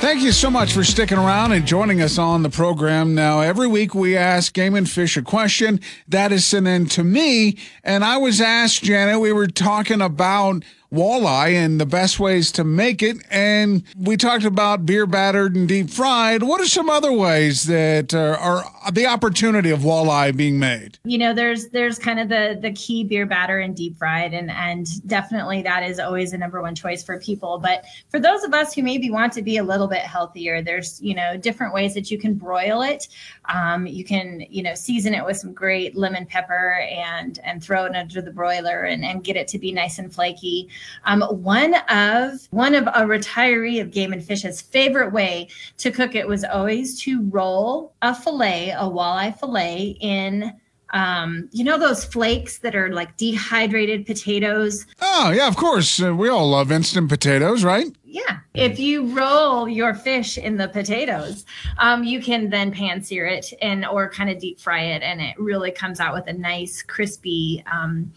Thank 0.00 0.22
you 0.22 0.32
so 0.32 0.50
much 0.50 0.72
for 0.72 0.82
sticking 0.82 1.18
around 1.18 1.52
and 1.52 1.66
joining 1.66 2.00
us 2.00 2.16
on 2.16 2.42
the 2.42 2.48
program. 2.48 3.14
Now, 3.14 3.40
every 3.40 3.66
week 3.66 3.94
we 3.94 4.16
ask 4.16 4.52
Game 4.54 4.74
and 4.74 4.88
Fish 4.88 5.16
a 5.18 5.22
question 5.22 5.78
that 6.08 6.32
is 6.32 6.46
sent 6.46 6.66
in 6.66 6.86
to 6.86 7.04
me. 7.04 7.58
And 7.84 8.02
I 8.02 8.16
was 8.16 8.40
asked, 8.40 8.82
Janet, 8.82 9.20
we 9.20 9.30
were 9.32 9.46
talking 9.46 10.00
about 10.00 10.64
walleye 10.92 11.52
and 11.52 11.80
the 11.80 11.86
best 11.86 12.18
ways 12.18 12.50
to 12.52 12.64
make 12.64 13.02
it. 13.02 13.18
And 13.30 13.84
we 13.96 14.16
talked 14.16 14.44
about 14.44 14.86
beer 14.86 15.06
battered 15.06 15.54
and 15.54 15.68
deep 15.68 15.90
fried. 15.90 16.42
What 16.42 16.60
are 16.60 16.66
some 16.66 16.90
other 16.90 17.12
ways 17.12 17.64
that 17.64 18.12
are, 18.12 18.36
are 18.36 18.64
the 18.92 19.06
opportunity 19.06 19.70
of 19.70 19.80
walleye 19.80 20.36
being 20.36 20.58
made? 20.58 20.98
You 21.04 21.18
know, 21.18 21.32
there's 21.32 21.68
there's 21.68 21.98
kind 21.98 22.18
of 22.18 22.28
the 22.28 22.58
the 22.60 22.72
key 22.72 23.04
beer 23.04 23.26
batter 23.26 23.60
and 23.60 23.76
deep 23.76 23.96
fried, 23.96 24.34
and 24.34 24.50
and 24.50 25.06
definitely 25.06 25.62
that 25.62 25.82
is 25.82 26.00
always 26.00 26.32
the 26.32 26.38
number 26.38 26.60
one 26.60 26.74
choice 26.74 27.02
for 27.02 27.18
people. 27.20 27.58
But 27.58 27.84
for 28.08 28.18
those 28.18 28.42
of 28.42 28.52
us 28.52 28.74
who 28.74 28.82
maybe 28.82 29.10
want 29.10 29.32
to 29.34 29.42
be 29.42 29.58
a 29.58 29.62
little 29.62 29.86
bit 29.86 30.02
healthier, 30.02 30.62
there's 30.62 31.00
you 31.00 31.14
know 31.14 31.36
different 31.36 31.72
ways 31.72 31.94
that 31.94 32.10
you 32.10 32.18
can 32.18 32.34
broil 32.34 32.82
it. 32.82 33.08
Um, 33.48 33.86
you 33.86 34.04
can 34.04 34.44
you 34.50 34.62
know 34.62 34.74
season 34.74 35.14
it 35.14 35.24
with 35.24 35.36
some 35.36 35.52
great 35.52 35.96
lemon 35.96 36.26
pepper 36.26 36.80
and 36.80 37.38
and 37.44 37.62
throw 37.62 37.84
it 37.84 37.94
under 37.94 38.20
the 38.20 38.32
broiler 38.32 38.82
and 38.82 39.04
and 39.04 39.22
get 39.22 39.36
it 39.36 39.46
to 39.48 39.58
be 39.58 39.72
nice 39.72 39.98
and 39.98 40.12
flaky. 40.12 40.68
Um, 41.04 41.22
one 41.22 41.74
of 41.88 42.46
one 42.50 42.74
of 42.74 42.86
a 42.88 43.06
retiree 43.06 43.80
of 43.80 43.90
Game 43.90 44.12
and 44.12 44.24
Fish's 44.24 44.60
favorite 44.60 45.12
way 45.12 45.48
to 45.78 45.90
cook 45.90 46.14
it 46.14 46.26
was 46.26 46.44
always 46.44 47.00
to 47.02 47.22
roll 47.30 47.94
a 48.02 48.14
fillet, 48.14 48.70
a 48.70 48.82
walleye 48.82 49.38
fillet, 49.38 49.96
in 50.00 50.52
um, 50.92 51.48
you 51.52 51.64
know 51.64 51.78
those 51.78 52.04
flakes 52.04 52.58
that 52.58 52.74
are 52.74 52.92
like 52.92 53.16
dehydrated 53.16 54.06
potatoes. 54.06 54.86
Oh 55.00 55.30
yeah, 55.30 55.48
of 55.48 55.56
course. 55.56 56.02
Uh, 56.02 56.14
we 56.14 56.28
all 56.28 56.48
love 56.50 56.72
instant 56.72 57.08
potatoes, 57.08 57.64
right? 57.64 57.86
Yeah. 58.04 58.38
If 58.54 58.80
you 58.80 59.14
roll 59.16 59.68
your 59.68 59.94
fish 59.94 60.36
in 60.36 60.56
the 60.56 60.68
potatoes, 60.68 61.44
um, 61.78 62.02
you 62.02 62.20
can 62.20 62.50
then 62.50 62.72
pan 62.72 63.02
sear 63.02 63.26
it 63.26 63.52
and 63.62 63.86
or 63.86 64.10
kind 64.10 64.30
of 64.30 64.38
deep 64.38 64.58
fry 64.58 64.82
it, 64.82 65.02
and 65.02 65.20
it 65.20 65.38
really 65.38 65.70
comes 65.70 66.00
out 66.00 66.14
with 66.14 66.26
a 66.26 66.32
nice 66.32 66.82
crispy. 66.82 67.62
Um, 67.70 68.12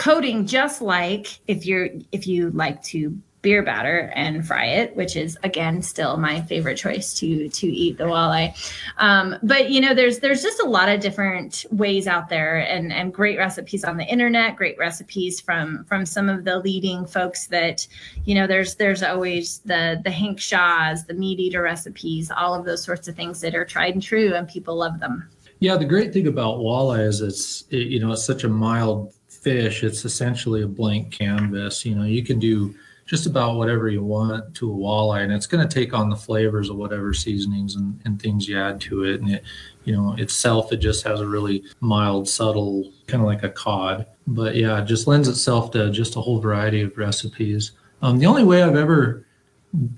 coating 0.00 0.46
just 0.46 0.80
like 0.80 1.40
if 1.46 1.66
you're 1.66 1.90
if 2.10 2.26
you 2.26 2.50
like 2.52 2.82
to 2.82 3.14
beer 3.42 3.62
batter 3.62 4.10
and 4.14 4.46
fry 4.46 4.64
it 4.64 4.96
which 4.96 5.14
is 5.14 5.36
again 5.42 5.82
still 5.82 6.16
my 6.16 6.40
favorite 6.40 6.76
choice 6.76 7.12
to 7.12 7.50
to 7.50 7.66
eat 7.66 7.98
the 7.98 8.04
walleye. 8.04 8.50
Um, 8.96 9.36
but 9.42 9.70
you 9.70 9.78
know 9.78 9.92
there's 9.92 10.20
there's 10.20 10.42
just 10.42 10.58
a 10.60 10.66
lot 10.66 10.88
of 10.88 11.00
different 11.00 11.66
ways 11.70 12.06
out 12.06 12.30
there 12.30 12.60
and 12.60 12.94
and 12.94 13.12
great 13.12 13.36
recipes 13.36 13.84
on 13.84 13.98
the 13.98 14.04
internet 14.06 14.56
great 14.56 14.78
recipes 14.78 15.38
from 15.38 15.84
from 15.84 16.06
some 16.06 16.30
of 16.30 16.44
the 16.44 16.60
leading 16.60 17.04
folks 17.04 17.48
that 17.48 17.86
you 18.24 18.34
know 18.34 18.46
there's 18.46 18.76
there's 18.76 19.02
always 19.02 19.58
the 19.66 20.00
the 20.02 20.10
hank 20.10 20.40
shaws 20.40 21.04
the 21.04 21.14
meat 21.14 21.38
eater 21.40 21.60
recipes 21.60 22.30
all 22.34 22.54
of 22.54 22.64
those 22.64 22.82
sorts 22.82 23.06
of 23.06 23.14
things 23.14 23.42
that 23.42 23.54
are 23.54 23.66
tried 23.66 23.92
and 23.92 24.02
true 24.02 24.32
and 24.32 24.48
people 24.48 24.76
love 24.76 24.98
them. 24.98 25.28
Yeah 25.58 25.76
the 25.76 25.84
great 25.84 26.14
thing 26.14 26.26
about 26.26 26.56
walleye 26.60 27.06
is 27.06 27.20
it's 27.20 27.64
it, 27.68 27.88
you 27.88 28.00
know 28.00 28.12
it's 28.12 28.24
such 28.24 28.44
a 28.44 28.48
mild 28.48 29.12
fish, 29.40 29.82
it's 29.82 30.04
essentially 30.04 30.62
a 30.62 30.68
blank 30.68 31.10
canvas. 31.10 31.84
You 31.84 31.94
know, 31.94 32.04
you 32.04 32.22
can 32.22 32.38
do 32.38 32.74
just 33.06 33.26
about 33.26 33.56
whatever 33.56 33.88
you 33.88 34.04
want 34.04 34.54
to 34.54 34.72
a 34.72 34.76
walleye, 34.76 35.24
and 35.24 35.32
it's 35.32 35.46
going 35.46 35.66
to 35.66 35.74
take 35.74 35.92
on 35.92 36.08
the 36.08 36.16
flavors 36.16 36.68
of 36.68 36.76
whatever 36.76 37.12
seasonings 37.12 37.74
and, 37.74 38.00
and 38.04 38.22
things 38.22 38.48
you 38.48 38.56
add 38.56 38.80
to 38.82 39.02
it. 39.04 39.20
And 39.20 39.30
it, 39.30 39.42
you 39.84 39.96
know, 39.96 40.14
itself, 40.16 40.72
it 40.72 40.76
just 40.76 41.04
has 41.04 41.20
a 41.20 41.26
really 41.26 41.64
mild, 41.80 42.28
subtle, 42.28 42.92
kind 43.08 43.20
of 43.20 43.26
like 43.26 43.42
a 43.42 43.50
cod. 43.50 44.06
But 44.28 44.54
yeah, 44.54 44.80
it 44.80 44.84
just 44.84 45.08
lends 45.08 45.26
itself 45.26 45.72
to 45.72 45.90
just 45.90 46.14
a 46.14 46.20
whole 46.20 46.40
variety 46.40 46.82
of 46.82 46.96
recipes. 46.96 47.72
Um, 48.02 48.18
the 48.18 48.26
only 48.26 48.44
way 48.44 48.62
I've 48.62 48.76
ever 48.76 49.26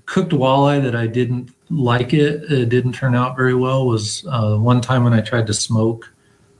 cooked 0.05 0.31
walleye 0.31 0.81
that 0.81 0.95
I 0.95 1.05
didn't 1.05 1.51
like 1.69 2.13
it, 2.13 2.51
it 2.51 2.69
didn't 2.69 2.93
turn 2.93 3.15
out 3.15 3.35
very 3.35 3.55
well, 3.55 3.85
was 3.85 4.25
uh, 4.29 4.55
one 4.55 4.81
time 4.81 5.03
when 5.03 5.13
I 5.13 5.21
tried 5.21 5.47
to 5.47 5.53
smoke 5.53 6.11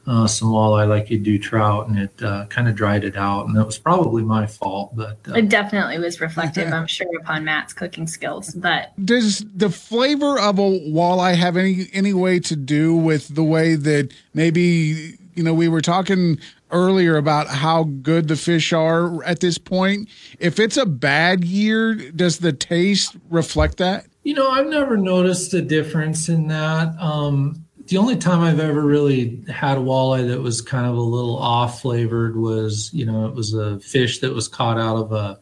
uh, 0.06 0.28
some 0.28 0.50
walleye 0.50 0.88
like 0.88 1.10
you 1.10 1.18
do 1.18 1.40
trout, 1.40 1.88
and 1.88 1.98
it 1.98 2.24
uh, 2.24 2.46
kind 2.48 2.68
of 2.68 2.76
dried 2.76 3.04
it 3.04 3.16
out. 3.16 3.48
And 3.48 3.58
it 3.58 3.66
was 3.66 3.78
probably 3.78 4.24
my 4.24 4.46
fault, 4.46 4.96
but 4.96 5.18
uh, 5.30 5.36
It 5.36 5.50
definitely 5.50 5.98
was 6.00 6.20
reflective, 6.20 6.72
I'm 6.74 6.88
sure, 6.88 7.08
upon 7.22 7.46
Matt's 7.46 7.74
cooking 7.74 8.08
skills. 8.08 8.54
But 8.54 8.92
Does 9.06 9.46
the 9.56 9.70
flavor 9.70 10.40
of 10.40 10.60
a 10.60 10.62
walleye 10.62 11.36
have 11.36 11.56
any 11.56 11.88
any 11.94 12.14
way 12.14 12.40
to 12.42 12.56
do 12.56 12.96
with 12.96 13.30
the 13.30 13.44
way 13.44 13.76
that 13.76 14.14
maybe 14.34 15.18
you 15.36 15.44
know 15.44 15.54
we 15.54 15.68
were 15.68 15.82
talking 15.82 16.38
earlier 16.72 17.18
about 17.18 17.48
how 17.48 17.84
good 17.84 18.28
the 18.28 18.36
fish 18.36 18.74
are 18.74 19.24
at 19.24 19.40
this 19.40 19.58
point? 19.58 20.10
If 20.40 20.60
it's 20.60 20.76
a 20.76 20.86
bad 20.86 21.46
year, 21.46 21.96
does 21.96 22.40
the 22.40 22.52
taste 22.52 23.16
reflect 23.30 23.78
that? 23.78 24.06
You 24.24 24.34
know, 24.34 24.50
I've 24.50 24.68
never 24.68 24.98
noticed 24.98 25.54
a 25.54 25.62
difference 25.62 26.30
in 26.30 26.48
that. 26.48 26.96
Um, 27.00 27.63
the 27.88 27.98
only 27.98 28.16
time 28.16 28.42
I've 28.42 28.60
ever 28.60 28.82
really 28.82 29.44
had 29.50 29.78
a 29.78 29.82
walleye 29.82 30.28
that 30.30 30.42
was 30.42 30.62
kind 30.62 30.86
of 30.86 30.96
a 30.96 31.02
little 31.02 31.38
off 31.38 31.82
flavored 31.82 32.38
was, 32.38 32.90
you 32.94 33.06
know, 33.06 33.26
it 33.26 33.36
was 33.36 33.54
a 33.54 33.80
fish 33.80 34.20
that 34.20 34.34
was 34.34 34.48
caught 34.48 34.80
out 34.80 34.96
of 34.96 35.12
a 35.12 35.40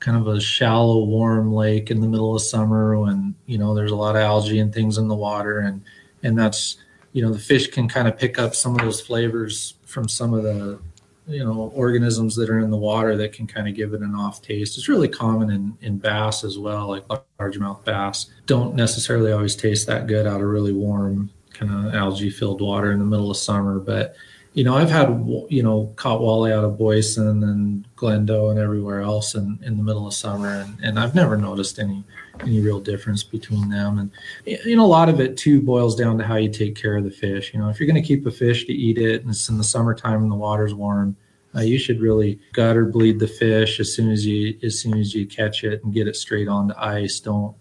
kind 0.00 0.16
of 0.16 0.28
a 0.28 0.40
shallow, 0.40 1.04
warm 1.04 1.52
lake 1.52 1.90
in 1.90 2.00
the 2.00 2.06
middle 2.06 2.34
of 2.34 2.42
summer 2.42 2.98
when, 2.98 3.34
you 3.46 3.58
know, 3.58 3.74
there's 3.74 3.90
a 3.90 3.96
lot 3.96 4.16
of 4.16 4.22
algae 4.22 4.60
and 4.60 4.72
things 4.72 4.98
in 4.98 5.08
the 5.08 5.14
water. 5.14 5.60
And, 5.60 5.82
and 6.22 6.38
that's, 6.38 6.76
you 7.12 7.22
know, 7.22 7.32
the 7.32 7.38
fish 7.38 7.68
can 7.68 7.88
kind 7.88 8.06
of 8.06 8.18
pick 8.18 8.38
up 8.38 8.54
some 8.54 8.74
of 8.74 8.82
those 8.82 9.00
flavors 9.00 9.74
from 9.86 10.08
some 10.08 10.34
of 10.34 10.42
the, 10.42 10.78
you 11.26 11.42
know, 11.42 11.72
organisms 11.74 12.36
that 12.36 12.50
are 12.50 12.60
in 12.60 12.70
the 12.70 12.76
water 12.76 13.16
that 13.16 13.32
can 13.32 13.46
kind 13.46 13.66
of 13.66 13.74
give 13.74 13.94
it 13.94 14.02
an 14.02 14.14
off 14.14 14.42
taste. 14.42 14.76
It's 14.76 14.88
really 14.88 15.08
common 15.08 15.50
in, 15.50 15.76
in 15.80 15.98
bass 15.98 16.44
as 16.44 16.58
well, 16.58 16.88
like 16.88 17.08
largemouth 17.40 17.84
bass 17.84 18.26
don't 18.46 18.74
necessarily 18.74 19.32
always 19.32 19.56
taste 19.56 19.86
that 19.86 20.06
good 20.06 20.26
out 20.26 20.40
of 20.40 20.46
really 20.46 20.72
warm 20.72 21.30
kind 21.58 21.86
of 21.86 21.94
algae 21.94 22.30
filled 22.30 22.60
water 22.60 22.92
in 22.92 22.98
the 22.98 23.04
middle 23.04 23.30
of 23.30 23.36
summer. 23.36 23.78
But, 23.78 24.14
you 24.54 24.64
know, 24.64 24.76
I've 24.76 24.90
had, 24.90 25.08
you 25.48 25.62
know, 25.62 25.92
caught 25.96 26.20
walleye 26.20 26.52
out 26.52 26.64
of 26.64 26.78
Boysen 26.78 27.42
and 27.42 27.86
Glendo 27.96 28.50
and 28.50 28.58
everywhere 28.58 29.00
else 29.02 29.34
in, 29.34 29.58
in 29.62 29.76
the 29.76 29.82
middle 29.82 30.06
of 30.06 30.14
summer. 30.14 30.48
And, 30.48 30.78
and 30.82 30.98
I've 30.98 31.14
never 31.14 31.36
noticed 31.36 31.78
any, 31.78 32.04
any 32.40 32.60
real 32.60 32.80
difference 32.80 33.22
between 33.22 33.68
them. 33.68 33.98
And, 33.98 34.10
you 34.46 34.76
know, 34.76 34.84
a 34.84 34.86
lot 34.86 35.08
of 35.08 35.20
it 35.20 35.36
too 35.36 35.60
boils 35.60 35.96
down 35.96 36.18
to 36.18 36.24
how 36.24 36.36
you 36.36 36.50
take 36.50 36.74
care 36.74 36.96
of 36.96 37.04
the 37.04 37.10
fish. 37.10 37.52
You 37.52 37.60
know, 37.60 37.68
if 37.68 37.78
you're 37.78 37.88
going 37.88 38.02
to 38.02 38.06
keep 38.06 38.26
a 38.26 38.30
fish 38.30 38.66
to 38.66 38.72
eat 38.72 38.98
it 38.98 39.22
and 39.22 39.30
it's 39.30 39.48
in 39.48 39.58
the 39.58 39.64
summertime 39.64 40.22
and 40.22 40.30
the 40.30 40.36
water's 40.36 40.74
warm, 40.74 41.16
uh, 41.54 41.60
you 41.60 41.78
should 41.78 42.00
really 42.00 42.38
gut 42.52 42.76
or 42.76 42.84
bleed 42.84 43.18
the 43.18 43.26
fish 43.26 43.80
as 43.80 43.94
soon 43.94 44.10
as 44.10 44.26
you 44.26 44.58
as 44.62 44.78
soon 44.78 44.98
as 44.98 45.14
you 45.14 45.26
catch 45.26 45.64
it 45.64 45.82
and 45.82 45.94
get 45.94 46.06
it 46.06 46.14
straight 46.14 46.46
onto 46.46 46.74
ice. 46.76 47.20
Don't 47.20 47.56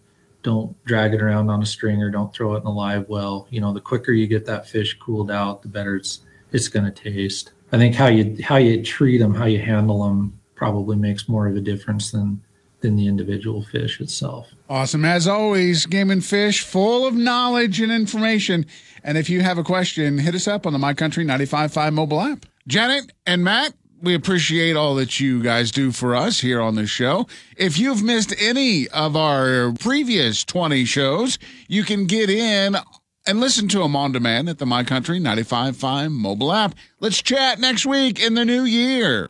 don't 0.47 0.81
drag 0.85 1.13
it 1.13 1.21
around 1.21 1.49
on 1.49 1.61
a 1.61 1.65
string 1.65 2.01
or 2.01 2.09
don't 2.09 2.33
throw 2.33 2.55
it 2.55 2.61
in 2.61 2.65
a 2.65 2.71
live 2.71 3.09
well. 3.09 3.47
You 3.49 3.59
know, 3.59 3.73
the 3.73 3.81
quicker 3.81 4.13
you 4.13 4.27
get 4.27 4.45
that 4.45 4.65
fish 4.65 4.97
cooled 4.97 5.29
out, 5.29 5.61
the 5.61 5.67
better 5.67 5.97
it's 5.97 6.21
it's 6.53 6.69
going 6.69 6.85
to 6.85 6.91
taste. 6.91 7.51
I 7.73 7.77
think 7.77 7.95
how 7.95 8.07
you 8.07 8.41
how 8.41 8.55
you 8.55 8.81
treat 8.81 9.17
them, 9.17 9.33
how 9.33 9.43
you 9.43 9.59
handle 9.59 10.07
them, 10.07 10.39
probably 10.55 10.95
makes 10.95 11.27
more 11.27 11.47
of 11.47 11.57
a 11.57 11.59
difference 11.59 12.11
than 12.11 12.41
than 12.79 12.95
the 12.95 13.07
individual 13.07 13.61
fish 13.61 13.99
itself. 13.99 14.47
Awesome. 14.69 15.03
As 15.03 15.27
always, 15.27 15.85
Game 15.85 16.09
and 16.09 16.23
Fish, 16.23 16.61
full 16.61 17.05
of 17.05 17.13
knowledge 17.13 17.81
and 17.81 17.91
information. 17.91 18.65
And 19.03 19.17
if 19.17 19.29
you 19.29 19.41
have 19.41 19.57
a 19.57 19.63
question, 19.63 20.17
hit 20.17 20.33
us 20.33 20.47
up 20.47 20.65
on 20.65 20.71
the 20.71 20.79
My 20.79 20.93
Country 20.93 21.25
95.5 21.25 21.91
mobile 21.91 22.21
app. 22.21 22.45
Janet 22.67 23.11
and 23.25 23.43
Matt, 23.43 23.73
we 24.01 24.13
appreciate 24.13 24.75
all 24.75 24.95
that 24.95 25.19
you 25.19 25.41
guys 25.41 25.71
do 25.71 25.91
for 25.91 26.15
us 26.15 26.39
here 26.39 26.61
on 26.61 26.75
the 26.75 26.87
show. 26.87 27.27
If 27.57 27.79
you've 27.79 28.03
missed 28.03 28.33
any 28.39 28.87
of 28.89 29.15
our 29.15 29.73
previous 29.79 30.43
20 30.45 30.85
shows, 30.85 31.39
you 31.67 31.83
can 31.83 32.05
get 32.05 32.29
in 32.29 32.77
and 33.25 33.39
listen 33.39 33.67
to 33.69 33.79
them 33.79 33.95
on 33.95 34.11
demand 34.11 34.49
at 34.49 34.57
the 34.57 34.65
My 34.65 34.83
Country 34.83 35.19
95.5 35.19 36.11
mobile 36.11 36.53
app. 36.53 36.75
Let's 36.99 37.21
chat 37.21 37.59
next 37.59 37.85
week 37.85 38.19
in 38.19 38.35
the 38.35 38.45
new 38.45 38.63
year. 38.63 39.29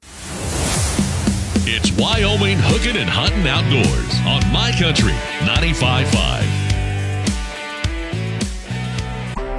It's 1.70 1.92
Wyoming 1.92 2.60
Hooking 2.62 2.96
and 2.96 3.10
Hunting 3.10 3.48
Outdoors 3.48 4.20
on 4.26 4.54
My 4.54 4.72
Country 4.72 5.14
95.5. 5.46 6.67